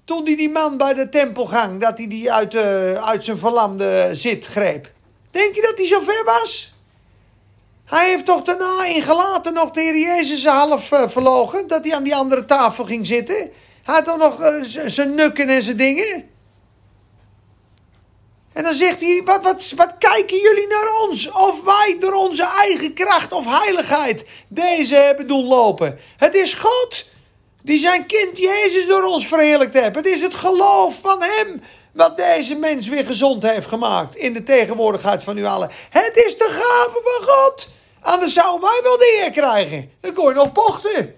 [0.05, 4.09] Toen hij die man bij de tempelgang, dat hij die uit, uh, uit zijn verlamde
[4.13, 4.97] zit greep.
[5.31, 6.73] Denk je dat hij zo ver was?
[7.85, 11.67] Hij heeft toch daarna ingelaten nog de Heer Jezus half uh, verlogen.
[11.67, 13.35] Dat hij aan die andere tafel ging zitten.
[13.83, 16.29] Hij had dan nog uh, zijn nukken en zijn dingen.
[18.53, 21.31] En dan zegt hij, wat, wat, wat kijken jullie naar ons?
[21.31, 25.99] Of wij door onze eigen kracht of heiligheid deze hebben doen lopen.
[26.17, 27.05] Het is God
[27.61, 29.95] die zijn kind Jezus door ons verheerlijkt heeft.
[29.95, 31.61] Het is het geloof van hem
[31.91, 35.71] wat deze mens weer gezond heeft gemaakt in de tegenwoordigheid van u allen.
[35.89, 37.69] Het is de gave van God.
[37.99, 39.91] Anders zouden wij wel de eer krijgen.
[39.99, 41.15] Dan kon je nog pochten.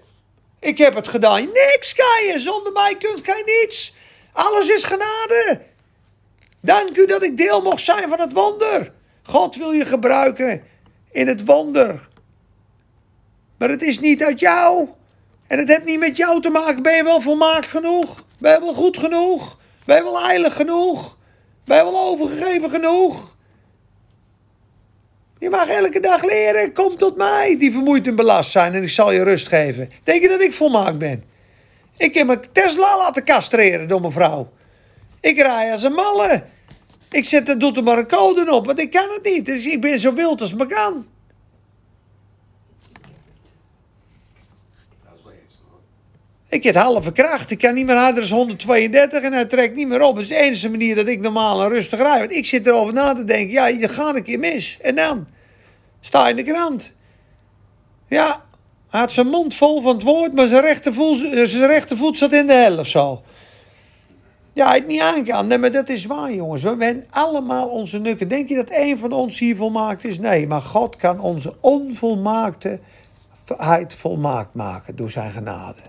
[0.60, 1.48] Ik heb het gedaan.
[1.52, 2.34] Niks kan je.
[2.38, 3.94] Zonder mij kunt gij niets.
[4.32, 5.60] Alles is genade.
[6.60, 8.92] Dank u dat ik deel mocht zijn van het wonder.
[9.22, 10.62] God wil je gebruiken
[11.10, 12.08] in het wonder.
[13.58, 14.88] Maar het is niet uit jou.
[15.46, 16.82] En het heeft niet met jou te maken.
[16.82, 18.24] Ben je wel volmaakt genoeg?
[18.38, 19.56] Ben je wel goed genoeg?
[19.92, 21.16] Ben je wel heilig genoeg?
[21.64, 23.36] Ben je wel overgegeven genoeg?
[25.38, 26.72] Je mag elke dag leren.
[26.72, 28.74] Kom tot mij, die vermoeid en belast zijn.
[28.74, 29.90] En ik zal je rust geven.
[30.04, 31.24] Denk je dat ik volmaakt ben?
[31.96, 34.52] Ik heb mijn Tesla laten castreren door mijn vrouw.
[35.20, 36.44] Ik rij als een malle.
[37.10, 39.46] Ik zet er, doet er maar een code op, want ik kan het niet.
[39.46, 41.06] Dus ik ben zo wild als me kan.
[45.02, 45.80] Dat is wel eens hoor.
[46.52, 47.50] Ik heb halve kracht.
[47.50, 50.14] Ik kan niet meer harder dan 132 en hij trekt niet meer op.
[50.14, 52.18] Dat is de enige manier dat ik normaal en rustig rijd.
[52.18, 53.52] Want ik zit erover na te denken.
[53.52, 54.78] Ja, je gaat een keer mis.
[54.80, 55.26] En dan?
[56.00, 56.92] Sta in de krant.
[58.08, 58.44] Ja,
[58.88, 62.52] hij had zijn mond vol van het woord, maar zijn rechtervoet, zijn zat in de
[62.52, 63.22] hel of zo.
[64.52, 65.46] Ja, het niet aan kan.
[65.46, 66.62] Nee, maar dat is waar, jongens.
[66.62, 68.28] We hebben allemaal onze nukken.
[68.28, 70.18] Denk je dat één van ons hier volmaakt is?
[70.18, 72.80] Nee, maar God kan onze onvolmaaktheid
[73.96, 75.80] volmaakt maken door zijn genade.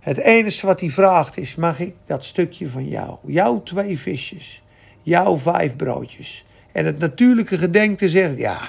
[0.00, 4.62] Het enige wat hij vraagt is: mag ik dat stukje van jou, jouw twee visjes,
[5.02, 6.44] jouw vijf broodjes?
[6.72, 8.68] En het natuurlijke gedenkte zegt: ja,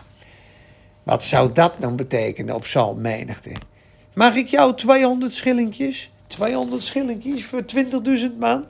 [1.03, 3.51] wat zou dat dan betekenen op zo'n menigte?
[4.13, 6.11] Mag ik jou 200 schillingjes?
[6.27, 8.65] 200 schillingjes voor 20.000 man?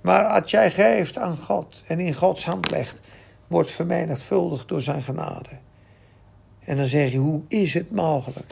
[0.00, 3.00] Maar als jij geeft aan God en in Gods hand legt,
[3.46, 5.48] wordt vermenigvuldigd door zijn genade.
[6.64, 8.46] En dan zeg je, hoe is het mogelijk?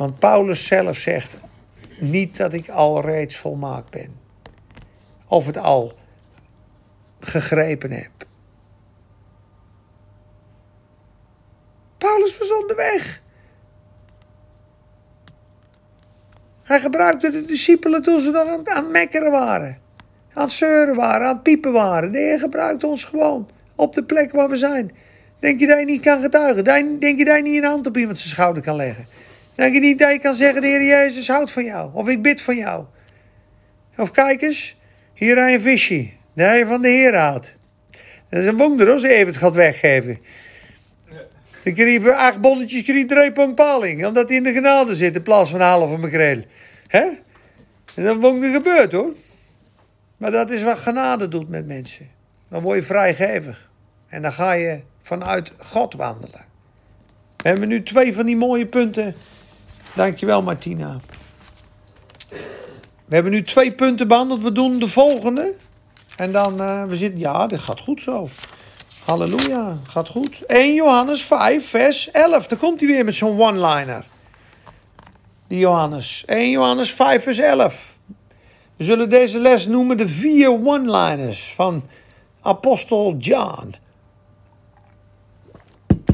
[0.00, 1.36] Want Paulus zelf zegt
[1.98, 4.16] niet dat ik al reeds volmaakt ben.
[5.26, 5.92] Of het al
[7.18, 8.10] gegrepen heb.
[11.98, 13.22] Paulus was onderweg.
[16.62, 19.80] Hij gebruikte de discipelen toen ze nog aan, het mekkeren waren.
[20.34, 22.10] Aan het zeuren waren, aan het piepen waren.
[22.10, 23.48] Nee, hij gebruikt ons gewoon.
[23.74, 24.92] Op de plek waar we zijn.
[25.38, 26.64] Denk je dat je niet kan getuigen?
[26.64, 29.06] Denk je dat je niet een hand op iemand zijn schouder kan leggen?
[29.60, 31.90] Denk je niet dat je kan zeggen, de Heer Jezus houdt van jou?
[31.92, 32.84] Of ik bid van jou?
[33.96, 34.76] Of kijk eens,
[35.14, 36.08] hier rij een visje.
[36.34, 37.54] Dat hij van de Heer houdt.
[38.28, 40.18] Dat is een wonder als hij even het gaat weggeven.
[41.62, 44.06] Ik kreeg voor acht bonnetjes kreeg drie paling.
[44.06, 46.42] Omdat hij in de genade zit in plaats van een halve makreel.
[46.86, 47.04] Hè?
[47.94, 49.14] En dat wonder gebeurt hoor.
[50.16, 52.08] Maar dat is wat genade doet met mensen.
[52.48, 53.70] Dan word je vrijgevig.
[54.08, 56.44] En dan ga je vanuit God wandelen.
[57.36, 59.14] We hebben nu twee van die mooie punten.
[59.94, 61.00] Dankjewel Martina.
[63.04, 64.42] We hebben nu twee punten behandeld.
[64.42, 65.54] We doen de volgende.
[66.16, 68.28] En dan, uh, we zitten, ja, dit gaat goed zo.
[69.04, 70.46] Halleluja, gaat goed.
[70.46, 72.46] 1 Johannes 5, vers 11.
[72.46, 74.04] Daar komt hij weer met zo'n one-liner.
[75.48, 76.22] Die Johannes.
[76.26, 77.94] 1 Johannes 5, vers 11.
[78.76, 81.82] We zullen deze les noemen de vier one-liners van
[82.42, 83.74] apostel John.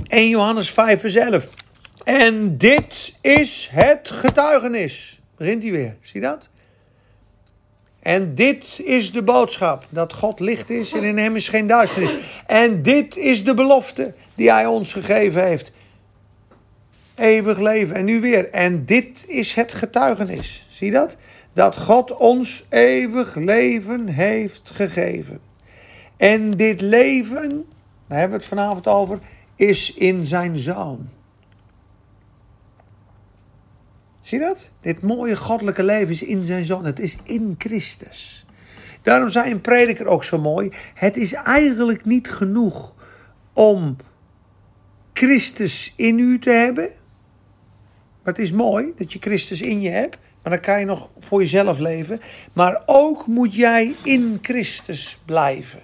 [0.07, 1.49] 1 Johannes 5, vers 11.
[2.07, 5.20] En dit is het getuigenis.
[5.36, 6.50] Begint hij weer, zie dat?
[8.00, 12.42] En dit is de boodschap: dat God licht is en in hem is geen duisternis.
[12.46, 15.72] En dit is de belofte die hij ons gegeven heeft:
[17.14, 17.96] eeuwig leven.
[17.96, 18.50] En nu weer.
[18.50, 20.66] En dit is het getuigenis.
[20.70, 21.16] Zie dat?
[21.52, 25.40] Dat God ons eeuwig leven heeft gegeven.
[26.16, 27.64] En dit leven,
[28.09, 29.18] daar hebben we het vanavond over,
[29.57, 31.09] is in zijn zoon.
[34.27, 34.59] Zie je dat?
[34.81, 36.85] Dit mooie goddelijke leven is in zijn zoon.
[36.85, 38.47] Het is in Christus.
[39.03, 40.70] Daarom zei een prediker ook zo mooi.
[40.95, 42.95] Het is eigenlijk niet genoeg
[43.53, 43.97] om
[45.12, 46.89] Christus in u te hebben.
[48.22, 50.18] Maar het is mooi dat je Christus in je hebt.
[50.43, 52.20] Maar dan kan je nog voor jezelf leven.
[52.53, 55.81] Maar ook moet jij in Christus blijven.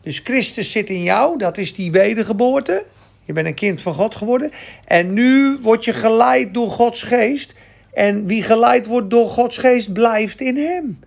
[0.00, 2.84] Dus Christus zit in jou, dat is die wedergeboorte.
[3.24, 4.50] Je bent een kind van God geworden.
[4.84, 7.54] En nu word je geleid door Gods geest.
[7.94, 10.98] En wie geleid wordt door Gods geest, blijft in hem.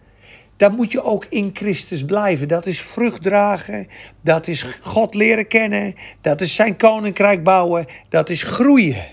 [0.57, 2.47] Dan moet je ook in Christus blijven.
[2.47, 3.87] Dat is vrucht dragen.
[4.21, 5.95] Dat is God leren kennen.
[6.21, 7.85] Dat is zijn koninkrijk bouwen.
[8.09, 9.03] Dat is groeien.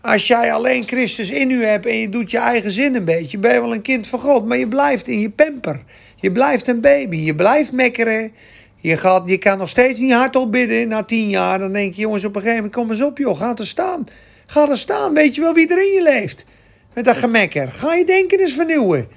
[0.00, 3.38] Als jij alleen Christus in u hebt en je doet je eigen zin een beetje,
[3.38, 5.82] ben je wel een kind van God, maar je blijft in je pamper.
[6.16, 7.16] Je blijft een baby.
[7.16, 8.32] Je blijft mekkeren.
[8.76, 11.58] Je, gaat, je kan nog steeds niet hardop bidden na tien jaar.
[11.58, 14.06] Dan denk je, jongens, op een gegeven moment, kom eens op joh, ga er staan.
[14.46, 16.46] Ga er staan, weet je wel wie er in je leeft.
[16.92, 17.72] Met dat gemekker.
[17.72, 19.08] Ga je denken eens vernieuwen.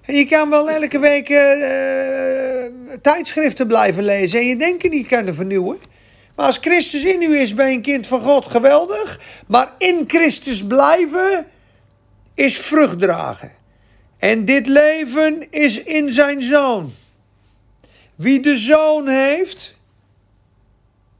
[0.00, 5.06] En je kan wel elke week eh, eh, tijdschriften blijven lezen en je denken niet
[5.06, 5.78] kunnen vernieuwen.
[6.36, 9.20] Maar als Christus in u is, ben je een kind van God, geweldig.
[9.46, 11.46] Maar in Christus blijven
[12.34, 13.52] is vrucht dragen.
[14.18, 16.94] En dit leven is in zijn zoon.
[18.14, 19.78] Wie de zoon heeft,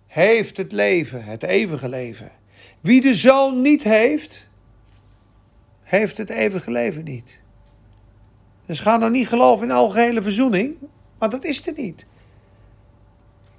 [0.07, 2.30] heeft het leven, het eeuwige leven.
[2.80, 4.47] Wie de zoon niet heeft,
[5.89, 7.41] heeft het eeuwige leven niet.
[8.66, 10.74] Dus ga nou niet geloven in algehele verzoening,
[11.18, 12.07] want dat is er niet.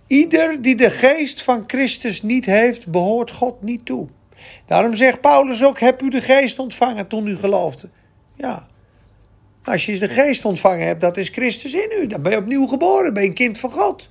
[0.07, 4.07] Ieder die de geest van Christus niet heeft, behoort God niet toe.
[4.65, 7.89] Daarom zegt Paulus ook: Heb u de geest ontvangen toen u geloofde?
[8.35, 8.67] Ja.
[9.63, 12.07] Als je de geest ontvangen hebt, dat is Christus in u.
[12.07, 14.09] Dan ben je opnieuw geboren, ben je een kind van God.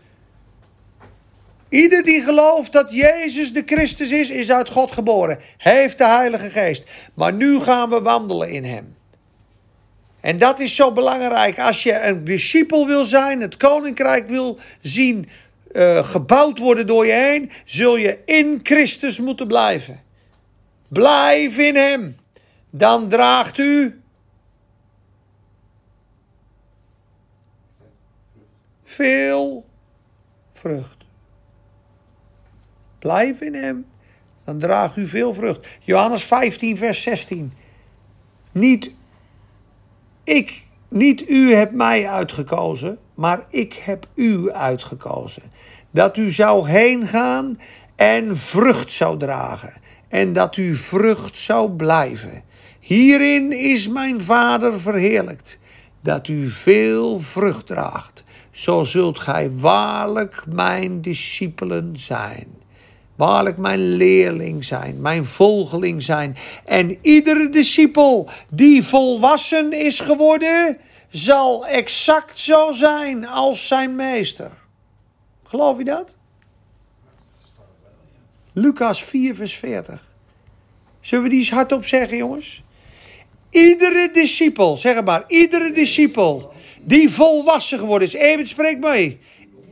[1.68, 5.38] Ieder die gelooft dat Jezus de Christus is, is uit God geboren.
[5.56, 6.84] Heeft de Heilige Geest.
[7.14, 8.96] Maar nu gaan we wandelen in Hem.
[10.20, 11.58] En dat is zo belangrijk.
[11.58, 15.28] Als je een discipel wil zijn, het koninkrijk wil zien
[15.72, 20.02] uh, gebouwd worden door je heen, zul je in Christus moeten blijven.
[20.88, 22.16] Blijf in Hem.
[22.70, 24.00] Dan draagt u
[28.82, 29.64] veel
[30.52, 30.97] vrucht.
[32.98, 33.86] Blijf in Hem.
[34.44, 35.66] Dan draagt u veel vrucht.
[35.80, 37.52] Johannes 15, vers 16.
[38.52, 38.90] Niet
[40.24, 45.42] ik, niet u hebt mij uitgekozen, maar ik heb u uitgekozen.
[45.90, 47.60] Dat u zou heen gaan
[47.96, 49.72] en vrucht zou dragen.
[50.08, 52.42] En dat u vrucht zou blijven.
[52.80, 55.58] Hierin is mijn Vader verheerlijkt,
[56.00, 58.24] dat u veel vrucht draagt.
[58.50, 62.57] Zo zult gij waarlijk mijn discipelen zijn.
[63.18, 66.36] Waarlijk mijn leerling zijn, mijn volgeling zijn.
[66.64, 70.78] En iedere discipel die volwassen is geworden,
[71.10, 74.50] zal exact zo zijn als zijn meester.
[75.44, 76.16] Geloof je dat?
[78.52, 80.12] Lucas 4, vers 40.
[81.00, 82.62] Zullen we die eens hardop zeggen, jongens?
[83.50, 88.14] Iedere discipel, zeg maar, iedere discipel die volwassen geworden is.
[88.14, 89.18] Even spreek mee.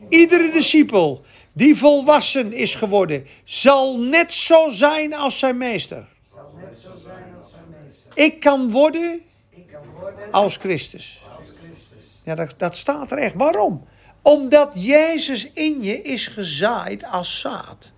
[0.09, 1.25] Iedere discipel
[1.57, 6.07] die volwassen is geworden, zal net zo zijn als zijn meester.
[6.33, 8.25] Zal net zo zijn als zijn meester.
[8.25, 9.21] Ik kan worden
[10.31, 11.21] als Christus.
[12.23, 13.35] Ja, dat, dat staat er echt.
[13.35, 13.87] Waarom?
[14.23, 17.93] Omdat Jezus in je is gezaaid als zaad.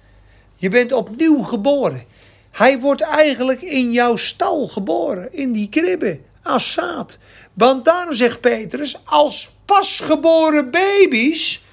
[0.57, 2.05] Je bent opnieuw geboren.
[2.51, 7.19] Hij wordt eigenlijk in jouw stal geboren, in die kribbe, als zaad.
[7.53, 11.67] Want daarom zegt Petrus, als pasgeboren baby's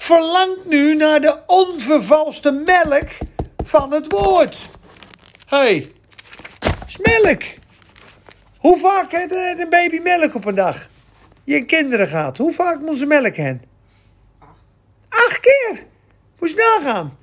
[0.00, 3.08] verlangt nu naar de onvervalste melk
[3.64, 4.56] van het woord.
[5.46, 5.92] Hé, hey,
[6.86, 7.42] is melk.
[8.56, 10.88] Hoe vaak heeft een baby melk op een dag?
[11.44, 12.38] Je kinderen gaat.
[12.38, 13.62] Hoe vaak moet ze melk hen?
[14.38, 14.50] Acht.
[15.08, 15.84] Acht keer.
[16.38, 17.18] Moest nagaan.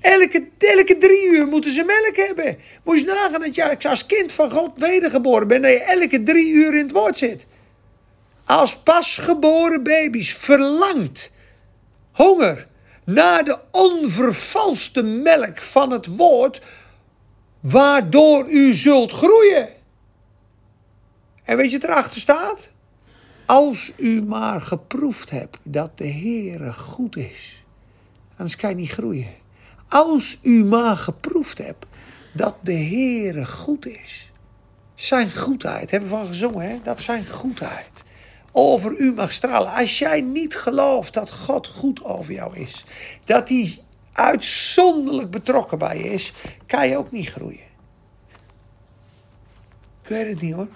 [0.00, 2.58] Elke, elke drie uur moeten ze melk hebben.
[2.84, 5.62] Moest nagaan dat je als kind van God wedergeboren bent.
[5.62, 7.46] Dat je elke drie uur in het woord zit.
[8.44, 11.38] Als pasgeboren baby's verlangt
[12.12, 12.68] honger
[13.04, 16.62] naar de onvervalste melk van het woord,
[17.60, 19.68] waardoor u zult groeien.
[21.44, 22.68] En weet je wat erachter staat?
[23.46, 27.64] Als u maar geproefd hebt dat de Heere goed is,
[28.36, 29.34] anders kan je niet groeien.
[29.88, 31.86] Als u maar geproefd hebt
[32.32, 34.32] dat de Heere goed is.
[34.94, 36.78] Zijn goedheid, hebben we van gezongen, hè?
[36.82, 38.04] dat zijn goedheid
[38.52, 39.72] over u mag stralen.
[39.72, 42.84] Als jij niet gelooft dat God goed over jou is,
[43.24, 43.78] dat hij
[44.12, 46.32] uitzonderlijk betrokken bij je is,
[46.66, 47.68] kan je ook niet groeien.
[50.02, 50.68] Ik weet het niet hoor.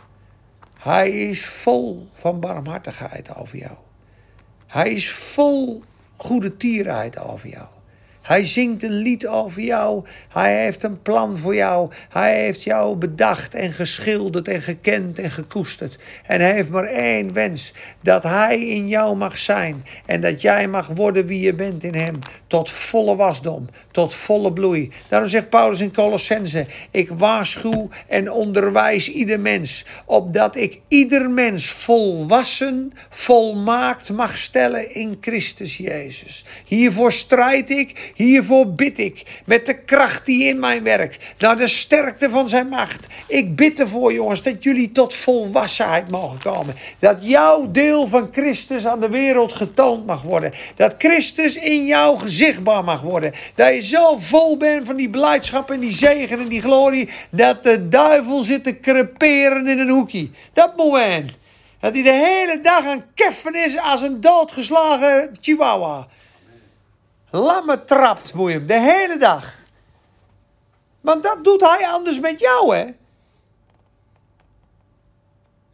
[0.79, 3.77] Hij is vol van barmhartigheid over jou.
[4.67, 5.83] Hij is vol
[6.17, 7.74] goede tierheid over jou.
[8.25, 10.05] Hij zingt een lied over jou.
[10.29, 11.91] Hij heeft een plan voor jou.
[12.09, 15.99] Hij heeft jou bedacht en geschilderd en gekend en gekoesterd.
[16.27, 20.69] En hij heeft maar één wens: dat hij in jou mag zijn en dat jij
[20.69, 22.19] mag worden wie je bent in hem.
[22.47, 24.91] Tot volle wasdom, tot volle bloei.
[25.09, 31.71] Daarom zegt Paulus in Colossense: Ik waarschuw en onderwijs ieder mens, opdat ik ieder mens
[31.71, 36.45] volwassen, volmaakt mag stellen in Christus Jezus.
[36.65, 38.13] Hiervoor strijd ik.
[38.15, 42.69] Hiervoor bid ik met de kracht die in mij werkt, naar de sterkte van zijn
[42.69, 43.07] macht.
[43.27, 46.75] Ik bid ervoor, jongens, dat jullie tot volwassenheid mogen komen.
[46.99, 50.53] Dat jouw deel van Christus aan de wereld getoond mag worden.
[50.77, 53.33] Dat Christus in jou zichtbaar mag worden.
[53.55, 57.63] Dat je zo vol bent van die blijdschap en die zegen en die glorie, dat
[57.63, 60.31] de duivel zit te creperen in een hoekje.
[60.53, 61.33] Dat moment.
[61.81, 66.09] Dat hij de hele dag aan keffen is als een doodgeslagen chihuahua.
[67.37, 69.55] Lamme trapt, moet hem, de hele dag.
[71.01, 72.85] Want dat doet hij anders met jou, hè.
[72.85, 72.95] We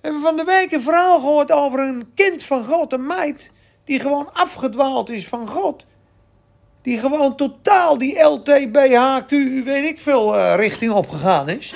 [0.01, 3.51] hebben van de week een verhaal gehoord over een kind van God, een meid,
[3.85, 5.85] die gewoon afgedwaald is van God.
[6.83, 9.31] Die gewoon totaal die LTBHQ,
[9.65, 11.75] weet ik veel, uh, richting opgegaan is.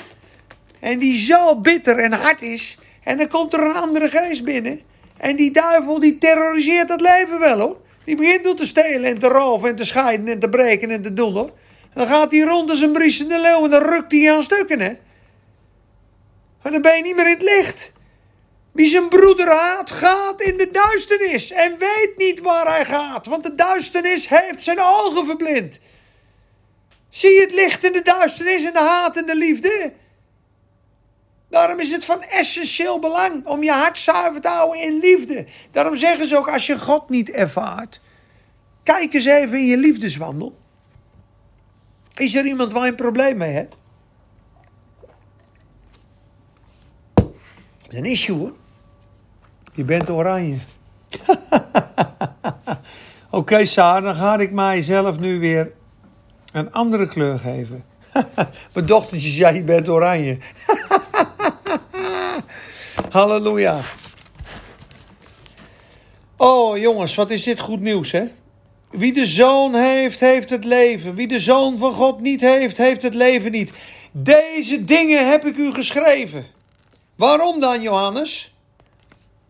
[0.79, 2.77] En die zo bitter en hard is.
[3.03, 4.81] En dan komt er een andere geest binnen.
[5.17, 7.83] En die duivel die terroriseert het leven wel hoor.
[8.05, 11.01] Die begint door te stelen en te roven en te scheiden en te breken en
[11.01, 11.51] te doen hoor.
[11.93, 14.93] Dan gaat hij rond als een briesende leeuw en dan rukt hij aan stukken hè.
[16.61, 17.91] En dan ben je niet meer in het licht.
[18.71, 23.43] Wie zijn broeder haat, gaat in de duisternis en weet niet waar hij gaat, want
[23.43, 25.79] de duisternis heeft zijn ogen verblind.
[27.09, 29.93] Zie je het licht in de duisternis en de haat en de liefde?
[31.55, 35.45] Daarom is het van essentieel belang om je hart zuiver te houden in liefde.
[35.71, 38.01] Daarom zeggen ze ook als je God niet ervaart,
[38.83, 40.57] kijk eens even in je liefdeswandel.
[42.15, 43.75] Is er iemand waar je een probleem mee hebt?
[47.13, 47.33] Dat
[47.89, 48.53] is een issue hoor.
[49.73, 50.57] Je bent oranje.
[53.29, 55.71] Oké, Saar, dan ga ik mijzelf nu weer
[56.51, 57.85] een andere kleur geven.
[58.73, 60.37] Mijn dochtertje zei, je bent oranje.
[63.15, 63.81] Halleluja.
[66.37, 68.25] Oh jongens, wat is dit goed nieuws hè?
[68.91, 71.15] Wie de zoon heeft, heeft het leven.
[71.15, 73.71] Wie de zoon van God niet heeft, heeft het leven niet.
[74.11, 76.45] Deze dingen heb ik u geschreven.
[77.15, 78.55] Waarom dan, Johannes?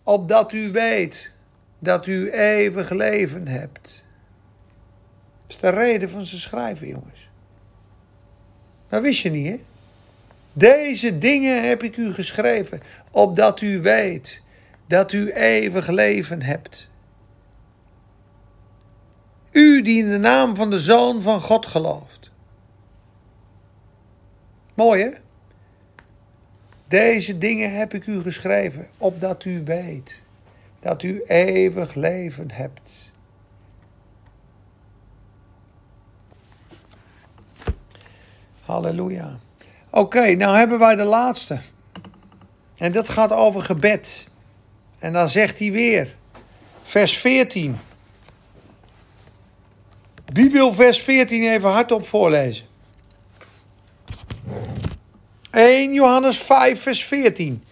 [0.04, 1.32] Opdat u weet
[1.80, 4.04] dat u eeuwig leven hebt.
[5.42, 7.30] Dat is de reden van zijn schrijven, jongens.
[8.90, 9.60] Dat wist je niet, hè?
[10.58, 12.82] Deze dingen heb ik u geschreven,
[13.12, 14.42] opdat u weet
[14.88, 16.90] dat u eeuwig leven hebt.
[19.52, 22.32] U die in de naam van de Zoon van God gelooft.
[24.74, 25.12] Mooi hè?
[26.88, 30.24] Deze dingen heb ik u geschreven, opdat u weet
[30.80, 33.12] dat u eeuwig leven hebt.
[38.62, 39.40] Halleluja.
[39.96, 41.60] Oké, nou hebben wij de laatste.
[42.78, 44.28] En dat gaat over gebed.
[45.00, 46.16] En dan zegt hij weer,
[46.84, 47.78] vers 14.
[50.26, 52.66] Wie wil vers 14 even hardop voorlezen?
[55.52, 57.64] 1 Johannes 5, vers 14.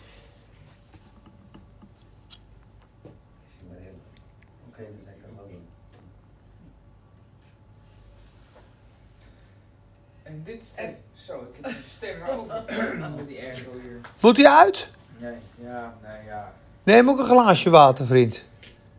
[10.23, 10.93] En dit is de...
[11.13, 14.01] Zo, ik heb die stem maar over met die ergo hier.
[14.19, 14.89] Moet hij uit?
[15.17, 16.53] Nee, ja, nee, ja.
[16.83, 18.45] Neem ook een glaasje water, vriend.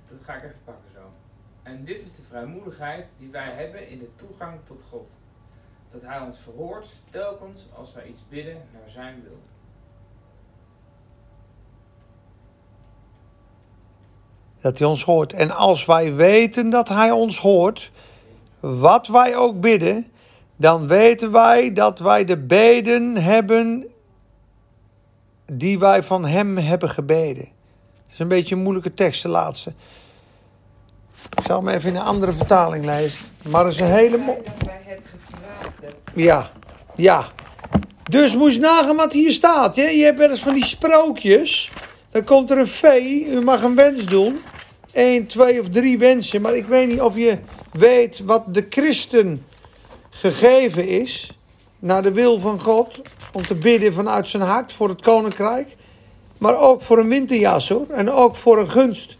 [0.09, 1.01] Dat ga ik even pakken zo.
[1.63, 5.11] En dit is de vrijmoedigheid die wij hebben in de toegang tot God.
[5.93, 9.39] Dat Hij ons verhoort telkens als wij iets bidden naar Zijn wil.
[14.61, 15.33] Dat hij ons hoort.
[15.33, 17.91] En als wij weten dat hij ons hoort,
[18.61, 20.13] wat wij ook bidden,
[20.57, 23.87] dan weten wij dat wij de beden hebben
[25.47, 27.49] die wij van hem hebben gebeden.
[28.05, 29.73] Het is een beetje een moeilijke tekst, de laatste.
[31.37, 33.19] Ik zal hem even in een andere vertaling lezen.
[33.49, 34.43] Maar het is een hele mooie.
[36.15, 36.51] Ja,
[36.95, 37.25] ja.
[38.11, 39.77] Dus moest nagaan wat hier staat.
[39.77, 39.83] Hè?
[39.83, 41.73] Je hebt wel eens van die sprookjes.
[42.11, 43.27] Dan komt er een vee.
[43.27, 44.41] U mag een wens doen.
[44.93, 46.41] Eén, twee of drie wensen.
[46.41, 47.39] Maar ik weet niet of je
[47.73, 49.45] weet wat de christen
[50.25, 51.31] gegeven is.
[51.79, 53.01] Naar de wil van God.
[53.33, 55.77] Om te bidden vanuit zijn hart voor het koninkrijk.
[56.39, 57.87] Maar ook voor een winterjas hoor.
[57.89, 59.16] En ook voor een gunst.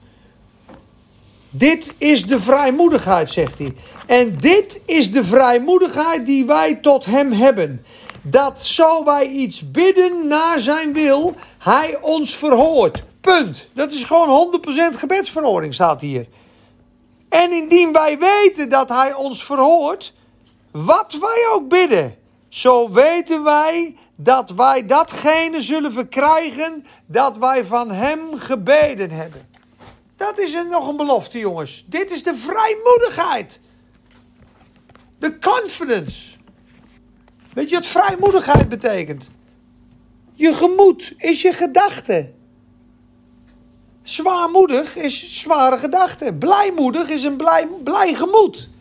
[1.51, 3.75] Dit is de vrijmoedigheid, zegt hij.
[4.07, 7.85] En dit is de vrijmoedigheid die wij tot hem hebben.
[8.23, 13.03] Dat zo wij iets bidden naar zijn wil, hij ons verhoort.
[13.21, 13.69] Punt.
[13.73, 14.61] Dat is gewoon
[14.95, 16.27] 100% gebedsverhoring, staat hier.
[17.29, 20.13] En indien wij weten dat hij ons verhoort,
[20.75, 22.17] wat wij ook bidden,
[22.49, 29.49] zo weten wij dat wij datgene zullen verkrijgen dat wij van hem gebeden hebben.
[30.17, 31.85] Dat is een, nog een belofte, jongens.
[31.89, 33.61] Dit is de vrijmoedigheid.
[35.19, 36.37] De confidence.
[37.53, 39.31] Weet je wat vrijmoedigheid betekent?
[40.33, 42.33] Je gemoed is je gedachte.
[44.03, 46.35] Zwaarmoedig is zware gedachte.
[46.35, 48.73] Blijmoedig is een blij, blij gemoed.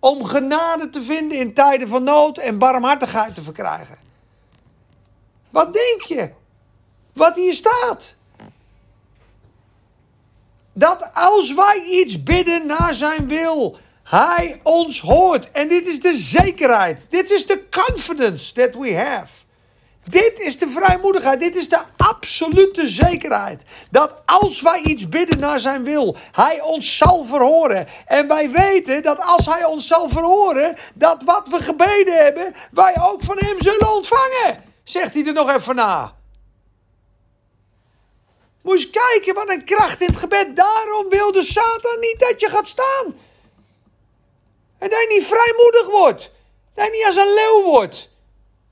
[0.00, 4.03] Om genade te vinden in tijden van nood en barmhartigheid te verkrijgen.
[5.54, 6.30] Wat denk je?
[7.12, 8.14] Wat hier staat.
[10.72, 15.50] Dat als wij iets bidden naar zijn wil, hij ons hoort.
[15.50, 17.06] En dit is de zekerheid.
[17.08, 19.32] Dit is de confidence that we have.
[20.04, 21.40] Dit is de vrijmoedigheid.
[21.40, 23.62] Dit is de absolute zekerheid.
[23.90, 27.86] Dat als wij iets bidden naar zijn wil, hij ons zal verhoren.
[28.06, 32.94] En wij weten dat als hij ons zal verhoren, dat wat we gebeden hebben, wij
[33.00, 34.72] ook van hem zullen ontvangen.
[34.84, 36.16] Zegt hij er nog even na.
[38.64, 40.56] Eens kijken wat een kracht in het gebed.
[40.56, 43.16] Daarom wilde Satan niet dat je gaat staan.
[44.78, 46.30] En dat je niet vrijmoedig wordt.
[46.74, 48.10] Dat je niet als een leeuw wordt.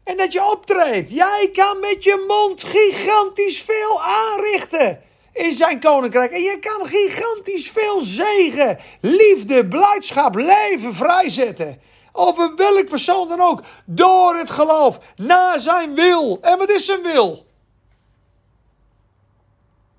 [0.05, 1.11] En dat je optreedt.
[1.11, 5.03] Jij kan met je mond gigantisch veel aanrichten
[5.33, 6.33] in zijn koninkrijk.
[6.33, 11.81] En je kan gigantisch veel zegen, liefde, blijdschap, leven vrijzetten.
[12.13, 13.63] Over welk persoon dan ook.
[13.85, 15.13] Door het geloof.
[15.17, 16.39] Naar zijn wil.
[16.41, 17.47] En wat is zijn wil?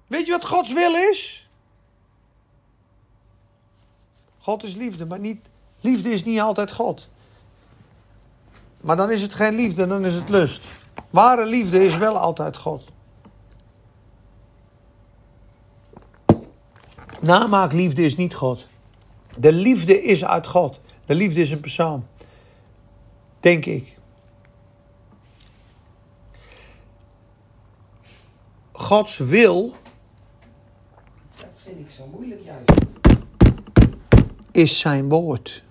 [0.07, 1.49] Weet je wat Gods wil is?
[4.39, 5.45] God is liefde, maar niet,
[5.81, 7.07] liefde is niet altijd God.
[8.81, 10.61] Maar dan is het geen liefde, dan is het lust.
[11.09, 12.83] Ware liefde is wel altijd God.
[17.21, 18.65] Namaakliefde is niet God.
[19.37, 20.79] De liefde is uit God.
[21.05, 22.07] De liefde is een persoon.
[23.39, 23.97] Denk ik.
[28.71, 29.75] Gods wil
[31.35, 32.71] Dat vind ik zo moeilijk juist.
[34.51, 35.63] is zijn woord.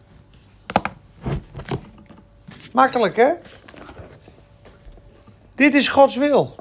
[2.72, 3.32] Makkelijk hè?
[5.54, 6.54] Dit is Gods wil.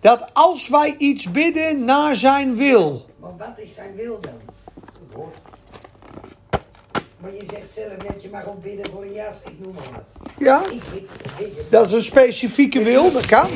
[0.00, 3.06] Dat als wij iets bidden naar zijn wil.
[3.20, 4.40] Maar wat is zijn wil dan?
[7.22, 9.90] Maar je zegt zelf net, je mag ook bidden voor een jas, ik noem maar
[9.92, 10.30] wat.
[10.38, 10.62] Ja?
[10.70, 13.48] Ik bid, Dat is een specifieke wil, dat kan.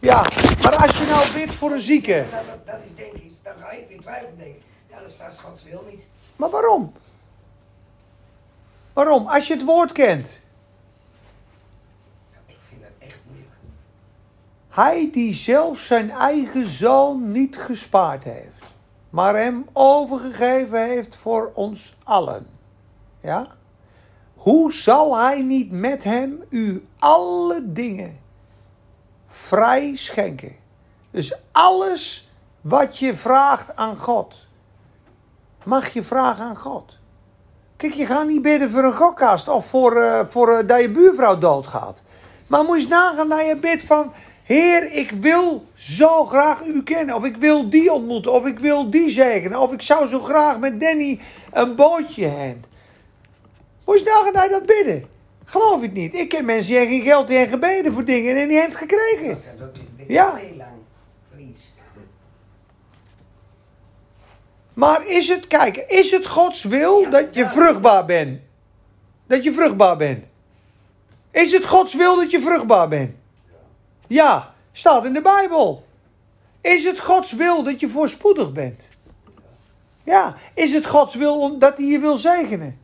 [0.00, 0.26] Ja,
[0.62, 2.24] maar als je nou bidt voor een zieke.
[2.30, 4.62] Dat, dat, dat is denk ik, dan ga ik weer twijfelen denken.
[4.90, 6.02] Ja, dat is vast Gods wil niet.
[6.36, 6.92] Maar waarom?
[8.92, 9.26] Waarom?
[9.26, 10.38] Als je het woord kent.
[12.46, 13.52] Ik vind dat echt moeilijk.
[14.68, 18.62] Hij die zelf zijn eigen zoon niet gespaard heeft,
[19.10, 22.53] maar hem overgegeven heeft voor ons allen.
[23.24, 23.46] Ja?
[24.34, 28.18] Hoe zal hij niet met hem u alle dingen
[29.26, 30.56] vrij schenken?
[31.10, 34.34] Dus alles wat je vraagt aan God,
[35.64, 36.98] mag je vragen aan God.
[37.76, 40.90] Kijk, je gaat niet bidden voor een gokkast of voor, eh, voor eh, dat je
[40.90, 42.02] buurvrouw doodgaat.
[42.46, 44.12] Maar moet je nagaan dat je bidt van...
[44.42, 47.14] Heer, ik wil zo graag u kennen.
[47.14, 48.32] Of ik wil die ontmoeten.
[48.32, 49.60] Of ik wil die zegenen.
[49.60, 51.20] Of ik zou zo graag met Danny
[51.52, 52.64] een bootje heen.
[53.84, 55.08] Moet je eens nagaan dat bidden.
[55.44, 56.14] Geloof ik niet.
[56.14, 58.88] Ik ken mensen die hebben geen geld en gebeden voor dingen en die hebben het
[58.90, 59.42] gekregen.
[60.08, 60.38] Ja.
[64.74, 68.40] Maar is het, kijk, is het Gods wil dat je vruchtbaar bent?
[69.26, 70.24] Dat je vruchtbaar bent.
[71.30, 73.14] Is het Gods wil dat je vruchtbaar bent?
[74.06, 75.84] Ja, staat in de Bijbel.
[76.60, 78.88] Is het Gods wil dat je voorspoedig bent?
[80.02, 80.36] Ja.
[80.54, 82.78] Is het Gods wil dat hij je wil zegenen?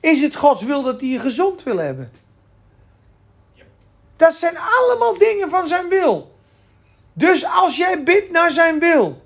[0.00, 2.12] Is het Gods wil dat hij je gezond wil hebben?
[4.16, 6.36] Dat zijn allemaal dingen van zijn wil.
[7.12, 9.22] Dus als jij bidt naar zijn wil,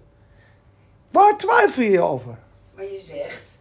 [1.11, 2.39] waar twijfel je over?
[2.75, 3.61] Maar je zegt,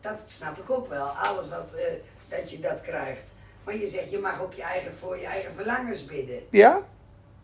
[0.00, 1.84] dat snap ik ook wel, alles wat, eh,
[2.28, 3.32] dat je dat krijgt.
[3.64, 6.42] Maar je zegt, je mag ook je eigen, voor je eigen verlangens bidden.
[6.50, 6.80] Ja?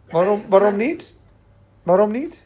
[0.07, 1.15] Je Waarom, waarom niet?
[1.83, 2.37] Waarom niet?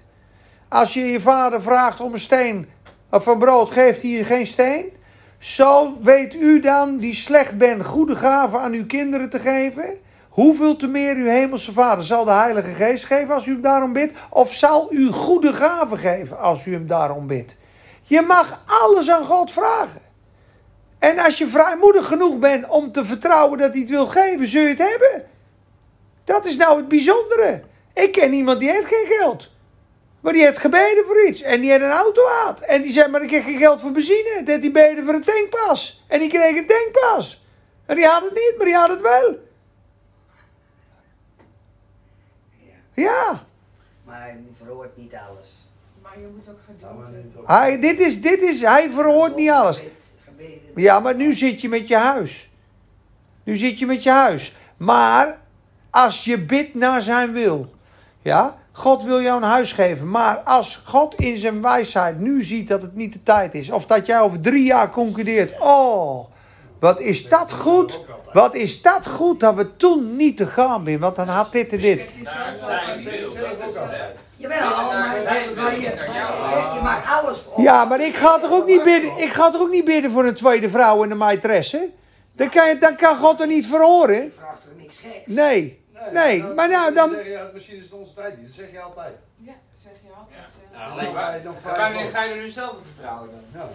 [0.68, 2.70] Als je je vader vraagt om een steen
[3.10, 4.96] of een brood, geeft hij je geen steen.
[5.38, 9.84] Zo weet u dan, die slecht bent, goede gaven aan uw kinderen te geven.
[10.28, 13.92] Hoeveel te meer uw hemelse vader zal de Heilige Geest geven als u hem daarom
[13.92, 14.12] bidt?
[14.30, 17.56] Of zal u goede gaven geven als u hem daarom bidt?
[18.02, 20.00] Je mag alles aan God vragen.
[20.98, 24.62] En als je vrijmoedig genoeg bent om te vertrouwen dat hij het wil geven, zul
[24.62, 25.24] je het hebben.
[26.24, 27.62] Dat is nou het bijzondere.
[27.94, 29.50] Ik ken iemand die heeft geen geld.
[30.26, 31.42] Maar die heeft gebeden voor iets.
[31.42, 32.60] En die heeft een auto gehad.
[32.60, 34.42] En die zei, maar ik heb geen geld voor benzine.
[34.44, 36.04] Dat die beden voor een tankpas.
[36.06, 37.44] En die kreeg een tankpas.
[37.84, 39.38] En die had het niet, maar die had het wel.
[42.92, 43.46] Ja.
[44.04, 45.48] Maar hij verhoort niet alles.
[46.02, 47.40] Maar je moet ook maar geduld niet hebben.
[47.40, 47.46] op.
[47.46, 49.82] Hij, dit is, dit is, hij verhoort niet alles.
[50.74, 52.50] Ja, maar nu zit je met je huis.
[53.44, 54.56] Nu zit je met je huis.
[54.76, 55.38] Maar
[55.90, 57.74] als je bidt naar zijn wil.
[58.22, 60.10] Ja, God wil jou een huis geven.
[60.10, 63.70] Maar als God in zijn wijsheid nu ziet dat het niet de tijd is.
[63.70, 65.60] Of dat jij over drie jaar concludeert.
[65.60, 66.26] Oh,
[66.80, 68.00] wat is dat goed.
[68.32, 70.98] Wat is dat goed dat we toen niet te gaan zijn.
[70.98, 72.08] Want dan had dit en dit.
[74.36, 75.16] Jawel, maar
[75.56, 79.50] maar je, maar alles voor Ja, maar ik ga toch ook niet bidden, ik ga
[79.50, 81.78] toch ook niet bidden voor een tweede vrouw en een maîtresse?
[82.32, 84.22] Dan kan, je, dan kan God er niet verhoren.
[84.22, 85.26] Je vraagt toch niks geks?
[85.26, 85.84] Nee.
[86.12, 88.46] Nee, maar nou, dan- zeg je, misschien is het onze tijd niet.
[88.46, 89.14] Dat zeg je altijd.
[89.36, 90.38] Ja, zeg je altijd.
[90.72, 90.78] Ja.
[90.80, 90.92] eh.
[90.92, 91.12] Alleen
[91.76, 93.60] Wanneer ga je er nu zelf op vertrouwen dan?
[93.60, 93.68] Ja.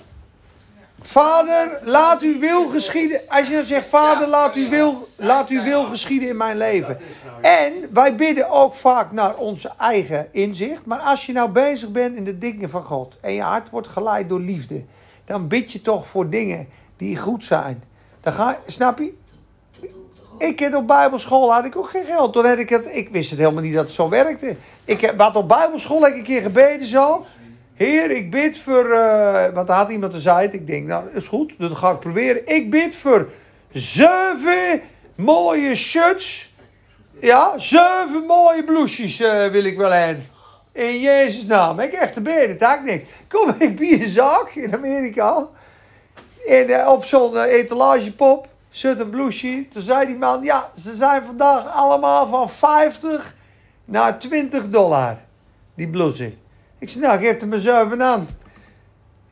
[1.03, 3.21] Vader, laat uw wil geschieden.
[3.27, 6.97] Als je dan zegt, vader, laat uw wil, laat uw wil geschieden in mijn leven.
[6.99, 10.85] Dat nou En wij bidden ook vaak naar onze eigen inzicht.
[10.85, 13.87] Maar als je nou bezig bent in de dingen van God en je hart wordt
[13.87, 14.83] geleid door liefde,
[15.25, 17.83] dan bid je toch voor dingen die goed zijn.
[18.21, 19.13] Dan ga, snap je?
[20.41, 22.33] Ik heb op bijbelschool had ik ook geen geld.
[22.33, 24.55] Toen had ik, het, ik wist het helemaal niet dat het zo werkte.
[24.85, 27.25] Ik heb, wat op bijbelschool heb ik een keer gebeden zo.
[27.73, 30.53] Heer, ik bid voor, eh, want er had iemand gezegd.
[30.53, 32.47] Ik denk, nou, is goed, dat ga ik proberen.
[32.47, 33.29] Ik bid voor
[33.71, 34.81] zeven
[35.15, 36.53] mooie shirts.
[37.19, 40.25] Ja, zeven mooie blouses eh, wil ik wel hebben.
[40.71, 41.79] In Jezus' naam.
[41.79, 43.03] Ik echt te beden, dat ik niks.
[43.27, 45.47] Kom ik bij een zaak in Amerika.
[46.47, 49.67] En eh, op zo'n etalagepop zit een blouseje.
[49.67, 53.35] Toen zei die man, ja, ze zijn vandaag allemaal van 50
[53.85, 55.17] naar 20 dollar.
[55.75, 56.31] Die blouses.
[56.79, 58.27] Ik zei, nou, geef er maar zeven aan.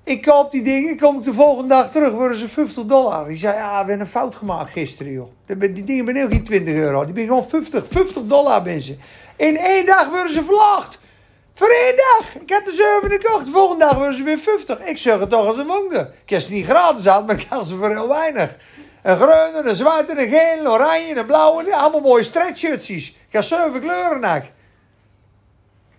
[0.04, 3.28] Ik koop die dingen, kom ik de volgende dag terug, worden ze 50 dollar.
[3.28, 5.30] Die zei, ja, we hebben een fout gemaakt gisteren, joh.
[5.46, 9.00] Die dingen zijn ook geen 20 euro, die zijn gewoon 50, 50 dollar, mensen.
[9.36, 11.00] In één dag worden ze verlaagd.
[11.54, 12.42] Voor één dag.
[12.42, 14.80] Ik heb de zeven gekocht, de volgende dag worden ze weer 50.
[14.80, 16.12] Ik zeg het toch als een wonder.
[16.24, 18.58] Ik heb ze niet gratis aan, maar ik had ze voor heel weinig.
[19.04, 23.10] Een groene, een zwarte, een geel, een oranje, een blauwe, allemaal mooie stretchshirtsies.
[23.10, 24.44] Ik heb zeven kleuren, nak.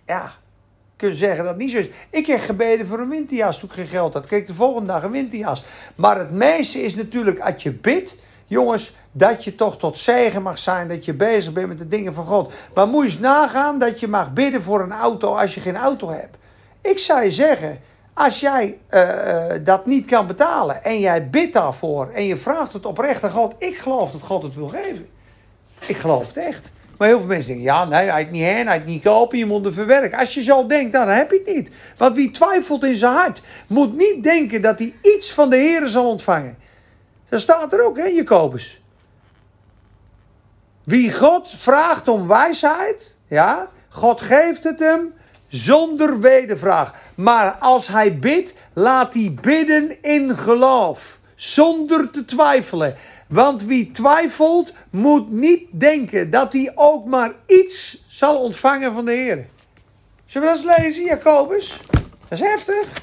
[0.05, 0.31] Ja,
[0.95, 1.87] kunnen zeggen dat niet zo is.
[2.09, 4.25] Ik heb gebeden voor een winterjas toen ik geen geld had.
[4.25, 5.65] Kreeg de volgende dag een winterjas.
[5.95, 8.15] Maar het meeste is natuurlijk als je bidt,
[8.47, 10.87] jongens, dat je toch tot zegen mag zijn.
[10.87, 12.53] Dat je bezig bent met de dingen van God.
[12.73, 15.77] Maar moet je eens nagaan dat je mag bidden voor een auto als je geen
[15.77, 16.37] auto hebt.
[16.81, 17.81] Ik zou je zeggen,
[18.23, 22.73] als jij eh, eh, dat niet kan betalen en jij bidt daarvoor en je vraagt
[22.73, 23.55] het oprecht aan God.
[23.57, 25.09] Ik geloof dat God het wil geven.
[25.85, 26.71] Ik geloof het echt.
[26.97, 29.37] Maar heel veel mensen denken, ja, nee, hij het niet heen, hij het niet kopen,
[29.37, 30.19] je moet het verwerken.
[30.19, 31.71] Als je zo denkt, dan heb je het niet.
[31.97, 35.87] Want wie twijfelt in zijn hart, moet niet denken dat hij iets van de Heer
[35.87, 36.57] zal ontvangen.
[37.29, 38.81] Dat staat er ook, hè, Jacobus.
[40.83, 45.13] Wie God vraagt om wijsheid, ja, God geeft het hem
[45.47, 46.93] zonder wedervraag.
[47.15, 52.95] Maar als hij bidt, laat hij bidden in geloof, zonder te twijfelen.
[53.27, 59.11] Want wie twijfelt, moet niet denken dat hij ook maar iets zal ontvangen van de
[59.11, 59.47] Heer.
[60.25, 61.81] Zullen we dat eens lezen, Jacobus?
[62.27, 62.93] Dat is heftig.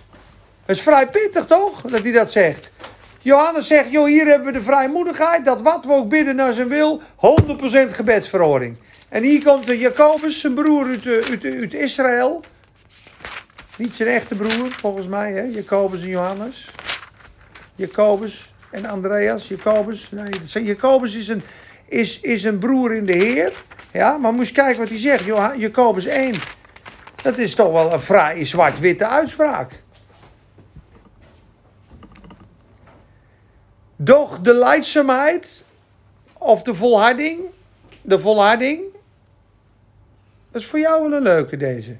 [0.66, 1.80] Dat is vrij pittig, toch?
[1.80, 2.70] Dat hij dat zegt.
[3.22, 6.68] Johannes zegt, joh, hier hebben we de vrijmoedigheid, dat wat we ook bidden naar zijn
[6.68, 7.00] wil, 100%
[7.90, 8.76] gebedsverhoring.
[9.08, 12.44] En hier komt de Jacobus, zijn broer uit, eh, uit, uit Israël.
[13.78, 15.42] Niet zijn echte broer, volgens mij, hè?
[15.42, 16.70] Jacobus en Johannes.
[17.74, 19.48] Jacobus en Andreas.
[19.48, 21.42] Jacobus, nee, Jacobus is een,
[21.84, 23.62] is, is een broer in de Heer.
[23.92, 25.24] Ja, maar moest kijken wat hij zegt.
[25.56, 26.34] Jacobus 1.
[27.22, 29.82] Dat is toch wel een vrij zwart-witte uitspraak.
[33.96, 35.64] Doch de leidzaamheid
[36.32, 37.40] of de volharding,
[38.02, 38.82] de volharding,
[40.50, 41.96] dat is voor jou wel een leuke deze.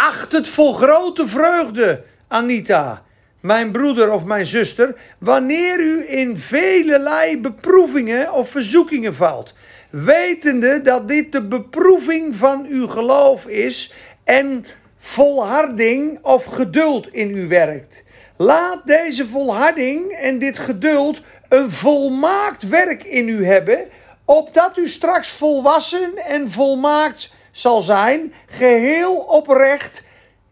[0.00, 3.02] Acht het vol grote vreugde, Anita,
[3.40, 9.54] mijn broeder of mijn zuster, wanneer u in velelei beproevingen of verzoekingen valt,
[9.90, 13.92] wetende dat dit de beproeving van uw geloof is
[14.24, 14.66] en
[14.98, 18.04] volharding of geduld in u werkt.
[18.36, 23.78] Laat deze volharding en dit geduld een volmaakt werk in u hebben,
[24.24, 30.04] opdat u straks volwassen en volmaakt zal zijn, geheel oprecht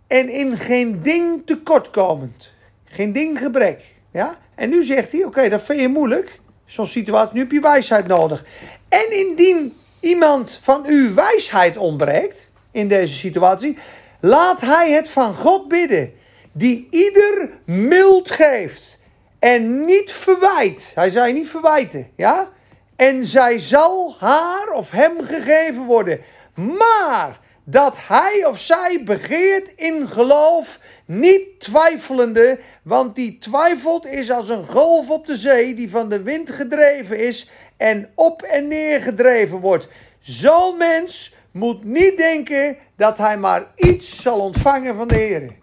[0.07, 2.51] en in geen ding tekortkomend.
[2.84, 3.80] Geen ding gebrek.
[4.12, 4.38] Ja?
[4.55, 6.40] En nu zegt hij, oké, dat vind je moeilijk.
[6.66, 8.44] Zo'n situatie, nu heb je wijsheid nodig.
[8.88, 13.78] En indien iemand van u wijsheid ontbreekt in deze situatie,
[14.20, 16.12] laat hij het van God bidden,
[16.53, 18.99] die ieder mild geeft
[19.38, 20.92] en niet verwijt.
[20.94, 22.49] Hij zei niet verwijten, ja?
[22.96, 26.20] En zij zal haar of hem gegeven worden.
[26.59, 34.49] Maar dat hij of zij begeert in geloof, niet twijfelende, want die twijfelt is als
[34.49, 39.01] een golf op de zee die van de wind gedreven is en op en neer
[39.01, 39.89] gedreven wordt.
[40.21, 45.41] Zo'n mens moet niet denken dat hij maar iets zal ontvangen van de Heer.
[45.41, 45.57] Dat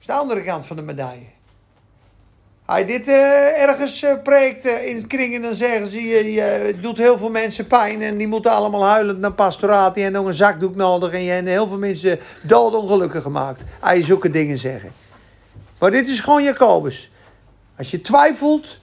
[0.00, 1.35] is de andere kant van de medaille.
[2.66, 6.96] Hij dit uh, ergens uh, preekt uh, in kringen, dan zeggen ze: je, je doet
[6.96, 9.94] heel veel mensen pijn en die moeten allemaal huilend naar pastoraat.
[9.94, 13.62] Die hebben nog een zakdoek nodig en je hebt heel veel mensen doodongelukkig gemaakt.
[13.80, 14.92] Hij zulke dingen zeggen.
[15.78, 17.10] Maar dit is gewoon Jacobus.
[17.78, 18.78] Als je twijfelt,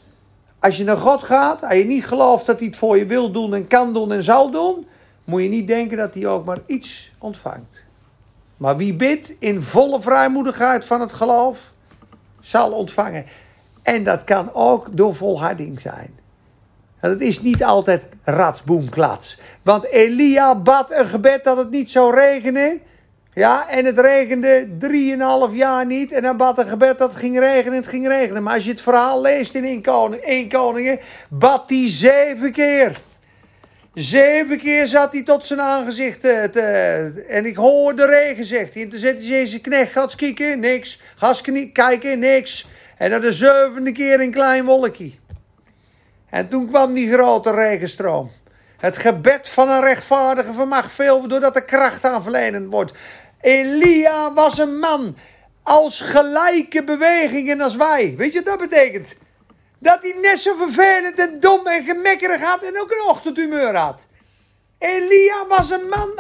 [0.60, 3.32] als je naar God gaat, als je niet gelooft dat hij het voor je wil
[3.32, 4.88] doen en kan doen en zal doen,
[5.24, 7.84] moet je niet denken dat hij ook maar iets ontvangt.
[8.58, 11.60] Maar wie bidt in volle vrijmoedigheid van het geloof,
[12.40, 13.26] zal ontvangen.
[13.84, 16.22] En dat kan ook door volharding zijn.
[17.02, 19.40] Dat is niet altijd ratsboomklats.
[19.62, 22.82] Want Elia bad een gebed dat het niet zou regenen.
[23.34, 26.12] Ja, en het regende drieënhalf jaar niet.
[26.12, 28.44] En hij bad een gebed dat het ging regenen en het ging regenen.
[28.44, 33.02] Maar als je het verhaal leest in 1 Koning, Koningen, bad hij zeven keer.
[33.94, 38.84] Zeven keer zat hij tot zijn aangezicht te, en ik hoorde regen, zegt hij.
[38.84, 41.02] En toen zette hij zijn knecht, gaat kijken, niks.
[41.16, 41.36] Ga
[41.74, 42.68] kijken, niks.
[42.98, 45.12] En dat de zevende keer een klein wolkje.
[46.30, 48.32] En toen kwam die grote regenstroom.
[48.78, 52.92] Het gebed van een rechtvaardige vermag veel doordat er kracht aan verlenen wordt.
[53.42, 55.16] Elia was een man
[55.64, 58.14] als gelijke bewegingen als wij.
[58.18, 59.16] Weet je wat dat betekent?
[59.80, 64.08] Dat hij net zo vervelend en dom en gemekkerig had en ook een ochtendhumeur had.
[64.78, 66.14] Elia was een man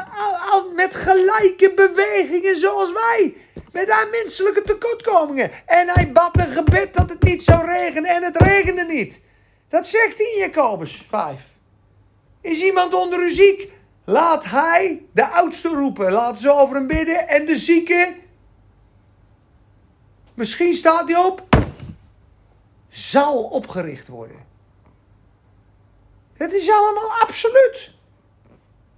[0.75, 3.35] met gelijke bewegingen zoals wij.
[3.71, 5.51] Met haar menselijke tekortkomingen.
[5.65, 9.21] En hij bad een gebed dat het niet zou regenen en het regende niet.
[9.67, 11.39] Dat zegt hij in Jacobus 5.
[12.41, 13.71] Is iemand onder u ziek?
[14.05, 16.11] Laat hij de oudste roepen.
[16.11, 17.27] Laat ze over hem bidden.
[17.27, 18.15] En de zieke,
[20.33, 21.43] misschien staat hij op,
[22.89, 24.45] zal opgericht worden.
[26.33, 27.92] Het is allemaal absoluut.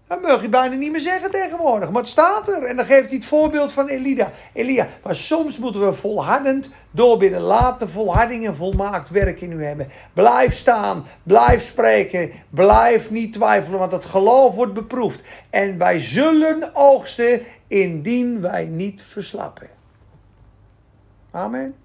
[0.08, 1.92] Dat mag je bijna niet meer zeggen tegenwoordig.
[1.92, 2.64] Maar het staat er.
[2.64, 4.32] En dan geeft hij het voorbeeld van Elia.
[4.54, 4.88] Elia.
[5.04, 7.42] Maar soms moeten we volhardend doorbidden.
[7.42, 9.90] Laat de volharding en volmaakt werk in u hebben.
[10.14, 11.06] Blijf staan.
[11.24, 12.32] Blijf spreken.
[12.50, 13.80] Blijf niet twijfelen.
[13.80, 15.22] Want het geloof wordt beproefd.
[15.50, 19.70] En wij zullen oogsten indien wij niet verslappen.
[21.32, 21.76] Amen.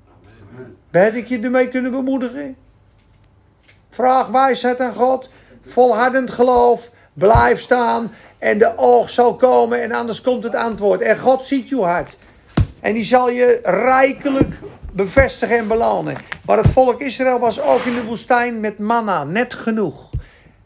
[0.91, 2.57] Ben ik je ermee kunnen bemoedigen?
[3.91, 5.31] Vraag wijsheid aan God.
[5.67, 6.91] Volhardend geloof.
[7.21, 11.01] Blijf staan en de oog zal komen en anders komt het antwoord.
[11.01, 12.17] En God ziet je hart.
[12.81, 14.55] En die zal je rijkelijk
[14.93, 16.17] bevestigen en belonen.
[16.45, 19.25] Maar het volk Israël was ook in de woestijn met manna.
[19.25, 20.11] Net genoeg.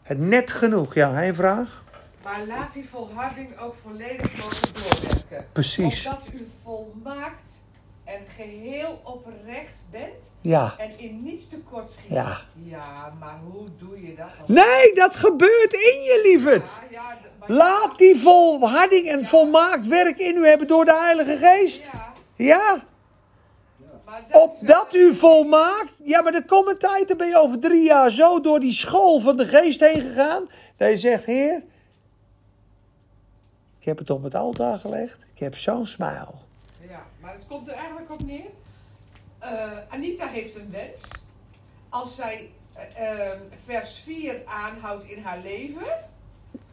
[0.03, 0.93] Het net genoeg.
[0.93, 1.83] Ja, een vraag?
[2.23, 5.45] Maar laat die volharding ook volledig mogen doorwerken.
[5.51, 6.05] Precies.
[6.05, 7.64] Opdat u volmaakt
[8.05, 10.33] en geheel oprecht bent.
[10.41, 10.75] Ja.
[10.77, 12.09] En in niets tekort schiet.
[12.09, 12.41] Ja.
[12.63, 14.47] Ja, maar hoe doe je dat?
[14.47, 16.81] Nee, dat gebeurt in je, lieverd.
[16.89, 20.95] Ja, ja, d- maar- Laat die volharding en volmaakt werk in u hebben door de
[20.97, 21.89] Heilige Geest.
[22.35, 22.83] Ja,
[24.29, 25.93] dat Opdat u volmaakt.
[26.03, 28.73] Ja, maar er komt een tijd, dan ben je over drie jaar zo door die
[28.73, 30.49] school van de geest heen gegaan.
[30.77, 31.63] Dat je zegt, Heer,
[33.79, 35.25] ik heb het op het altaar gelegd.
[35.33, 36.43] Ik heb zo'n smile.
[37.25, 38.49] Maar het komt er eigenlijk op neer.
[39.39, 41.07] Eh, Anita heeft een wens.
[41.89, 45.85] Als zij eh, eh, vers 4 aanhoudt in haar leven,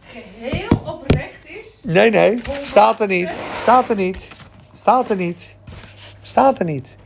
[0.02, 1.84] geheel oprecht is.
[1.84, 3.42] Nee, nee, staat er niet.
[3.60, 4.28] Staat er niet.
[4.76, 5.56] Staat er niet.
[6.22, 6.96] Staat er niet.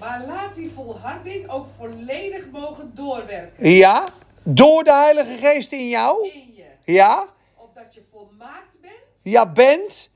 [0.00, 4.08] Maar laat die volharding ook volledig mogen doorwerken Ja,
[4.42, 6.30] door de Heilige Geest in jou.
[6.30, 6.92] in je.
[6.92, 10.15] Ja, Opdat je volmaakt bent ja, bent en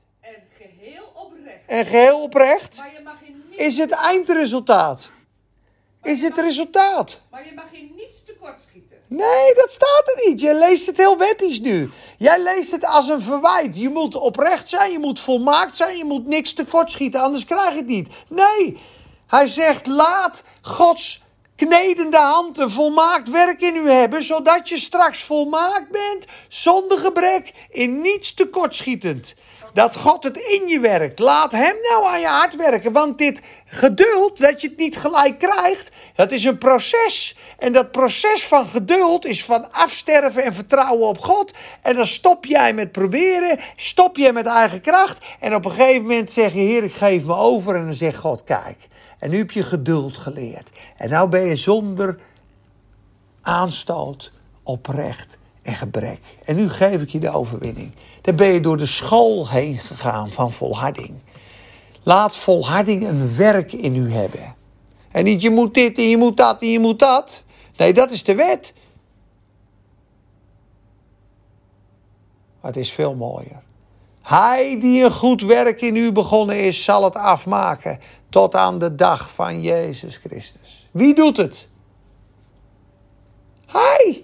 [0.91, 1.59] geheel oprecht.
[1.67, 2.77] en geheel oprecht.
[2.77, 5.09] Maar je mag in niets, Is het eindresultaat.
[6.03, 7.21] Is het resultaat.
[7.31, 8.97] maar je mag in niets tekortschieten.
[9.07, 10.39] Nee, dat staat er niet.
[10.39, 11.89] Je leest het heel wettisch nu.
[12.17, 13.77] Jij leest het als een verwijt.
[13.77, 17.75] Je moet oprecht zijn, je moet volmaakt zijn, je moet niks tekortschieten, anders krijg je
[17.77, 18.07] het niet.
[18.29, 18.77] Nee,
[19.27, 21.21] hij zegt laat Gods
[21.55, 27.53] knedende hand een volmaakt werk in u hebben, zodat je straks volmaakt bent, zonder gebrek,
[27.69, 29.35] in niets tekortschietend.
[29.73, 31.19] Dat God het in je werkt.
[31.19, 32.91] Laat Hem nou aan je hart werken.
[32.91, 37.37] Want dit geduld, dat je het niet gelijk krijgt, dat is een proces.
[37.57, 41.53] En dat proces van geduld is van afsterven en vertrouwen op God.
[41.81, 45.25] En dan stop jij met proberen, stop jij met eigen kracht.
[45.39, 47.75] En op een gegeven moment zeg je, Heer, ik geef me over.
[47.75, 48.77] En dan zegt God, kijk.
[49.19, 50.69] En nu heb je geduld geleerd.
[50.97, 52.19] En nou ben je zonder
[53.41, 54.31] aanstoot
[54.63, 56.19] oprecht en gebrek.
[56.45, 57.91] En nu geef ik je de overwinning.
[58.21, 61.13] Dan ben je door de school heen gegaan van volharding.
[62.03, 64.55] Laat volharding een werk in u hebben.
[65.11, 67.43] En niet je moet dit en je moet dat en je moet dat.
[67.77, 68.73] Nee, dat is de wet.
[72.61, 73.61] Maar het is veel mooier.
[74.21, 77.99] Hij die een goed werk in u begonnen is, zal het afmaken
[78.29, 80.89] tot aan de dag van Jezus Christus.
[80.91, 81.67] Wie doet het?
[83.65, 84.23] Hij.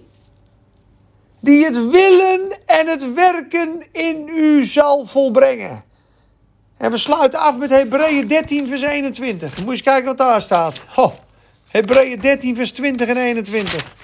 [1.48, 5.84] Die het willen en het werken in u zal volbrengen.
[6.76, 9.56] En we sluiten af met Hebreeën 13, vers 21.
[9.56, 10.80] Moet je eens kijken wat daar staat.
[10.96, 11.14] Oh,
[11.68, 13.94] Hebreeën 13, vers 20 en 21.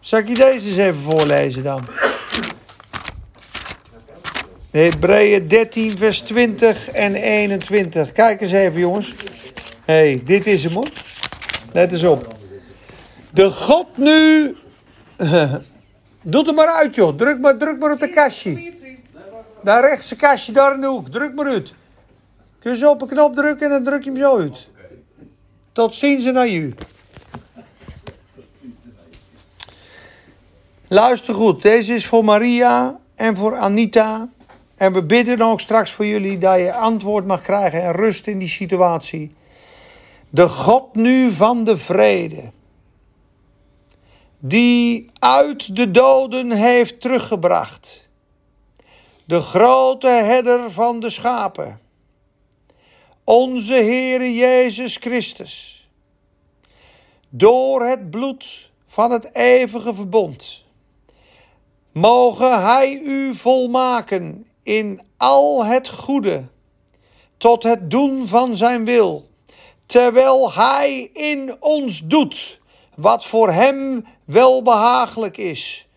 [0.00, 1.86] Zal ik je deze eens even voorlezen dan?
[4.70, 8.12] Hebreeën 13, vers 20 en 21.
[8.12, 9.14] Kijk eens even, jongens.
[9.84, 10.88] Hey, dit is hem hoor.
[11.72, 12.42] Let eens op.
[13.34, 14.56] De God nu.
[16.22, 17.16] Doe het maar uit, joh.
[17.16, 18.72] Druk maar, druk maar op de kastje.
[19.62, 21.08] Daar rechtse kastje, daar in de hoek.
[21.08, 21.74] Druk maar uit.
[22.58, 24.68] Kun je zo op een knop drukken en dan druk je hem zo uit.
[25.72, 26.74] Tot ziens en naar u.
[30.88, 34.28] Luister goed, deze is voor Maria en voor Anita.
[34.76, 38.38] En we bidden ook straks voor jullie dat je antwoord mag krijgen en rust in
[38.38, 39.34] die situatie.
[40.30, 42.42] De God nu van de vrede,
[44.46, 48.08] die uit de doden heeft teruggebracht,
[49.24, 51.80] de grote herder van de schapen,
[53.24, 55.88] onze Heere Jezus Christus,
[57.28, 60.64] door het bloed van het eeuwige verbond,
[61.92, 66.44] mogen Hij u volmaken in al het goede,
[67.36, 69.28] tot het doen van Zijn wil,
[69.86, 72.60] terwijl Hij in ons doet
[72.94, 75.88] wat voor Hem welbehagelijk is,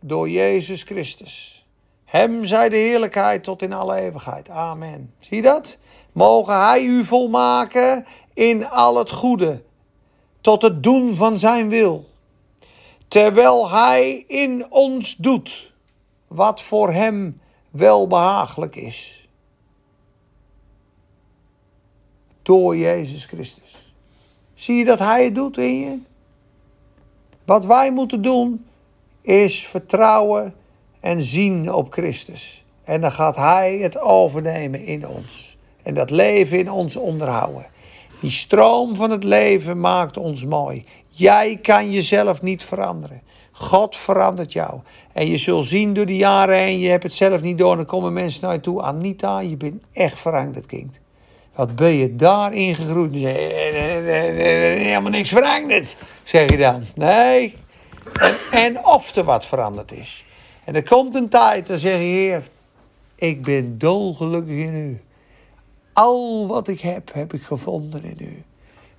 [0.00, 1.66] door Jezus Christus.
[2.04, 4.48] Hem zij de heerlijkheid tot in alle eeuwigheid.
[4.48, 5.14] Amen.
[5.20, 5.78] Zie dat?
[6.12, 9.62] Mogen Hij u volmaken in al het goede,
[10.40, 12.08] tot het doen van Zijn wil,
[13.08, 15.72] terwijl Hij in ons doet
[16.26, 17.40] wat voor Hem
[17.70, 19.28] welbehagelijk is.
[22.42, 23.92] Door Jezus Christus.
[24.54, 25.98] Zie je dat Hij het doet in je?
[27.48, 28.64] Wat wij moeten doen
[29.22, 30.54] is vertrouwen
[31.00, 32.64] en zien op Christus.
[32.84, 35.56] En dan gaat Hij het overnemen in ons.
[35.82, 37.66] En dat leven in ons onderhouden.
[38.20, 40.84] Die stroom van het leven maakt ons mooi.
[41.08, 43.22] Jij kan jezelf niet veranderen.
[43.52, 44.80] God verandert jou.
[45.12, 47.76] En je zult zien door de jaren heen, je hebt het zelf niet door.
[47.76, 48.82] Dan komen mensen naar je toe.
[48.82, 51.00] Anita, je bent echt veranderd kind.
[51.58, 53.12] Wat ben je daarin gegroeid?
[53.12, 56.84] Helemaal niks veranderd, zeg je dan.
[56.94, 57.56] Nee.
[58.50, 60.24] En, of er wat veranderd is.
[60.64, 62.48] En er komt een tijd, dan zeg je, Heer,
[63.14, 65.00] ik ben dolgelukkig in u.
[65.92, 68.42] Al wat ik heb, heb ik gevonden in u.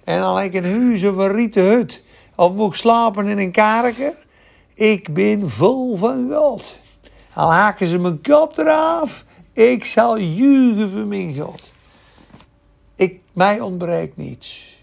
[0.04, 2.04] En al ik een huis of een rieten hut,
[2.36, 4.14] of moet slapen in een karker,
[4.74, 6.80] ik ben vol van God.
[7.34, 11.69] Al haken ze mijn kop eraf, ik zal juichen voor mijn God.
[13.34, 14.78] Mij ontbreekt niets.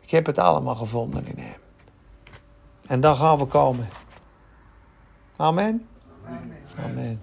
[0.00, 1.60] Ik heb het allemaal gevonden in hem.
[2.86, 3.88] En dan gaan we komen.
[5.36, 5.88] Amen.
[6.26, 6.56] Amen.
[6.84, 7.22] Amen.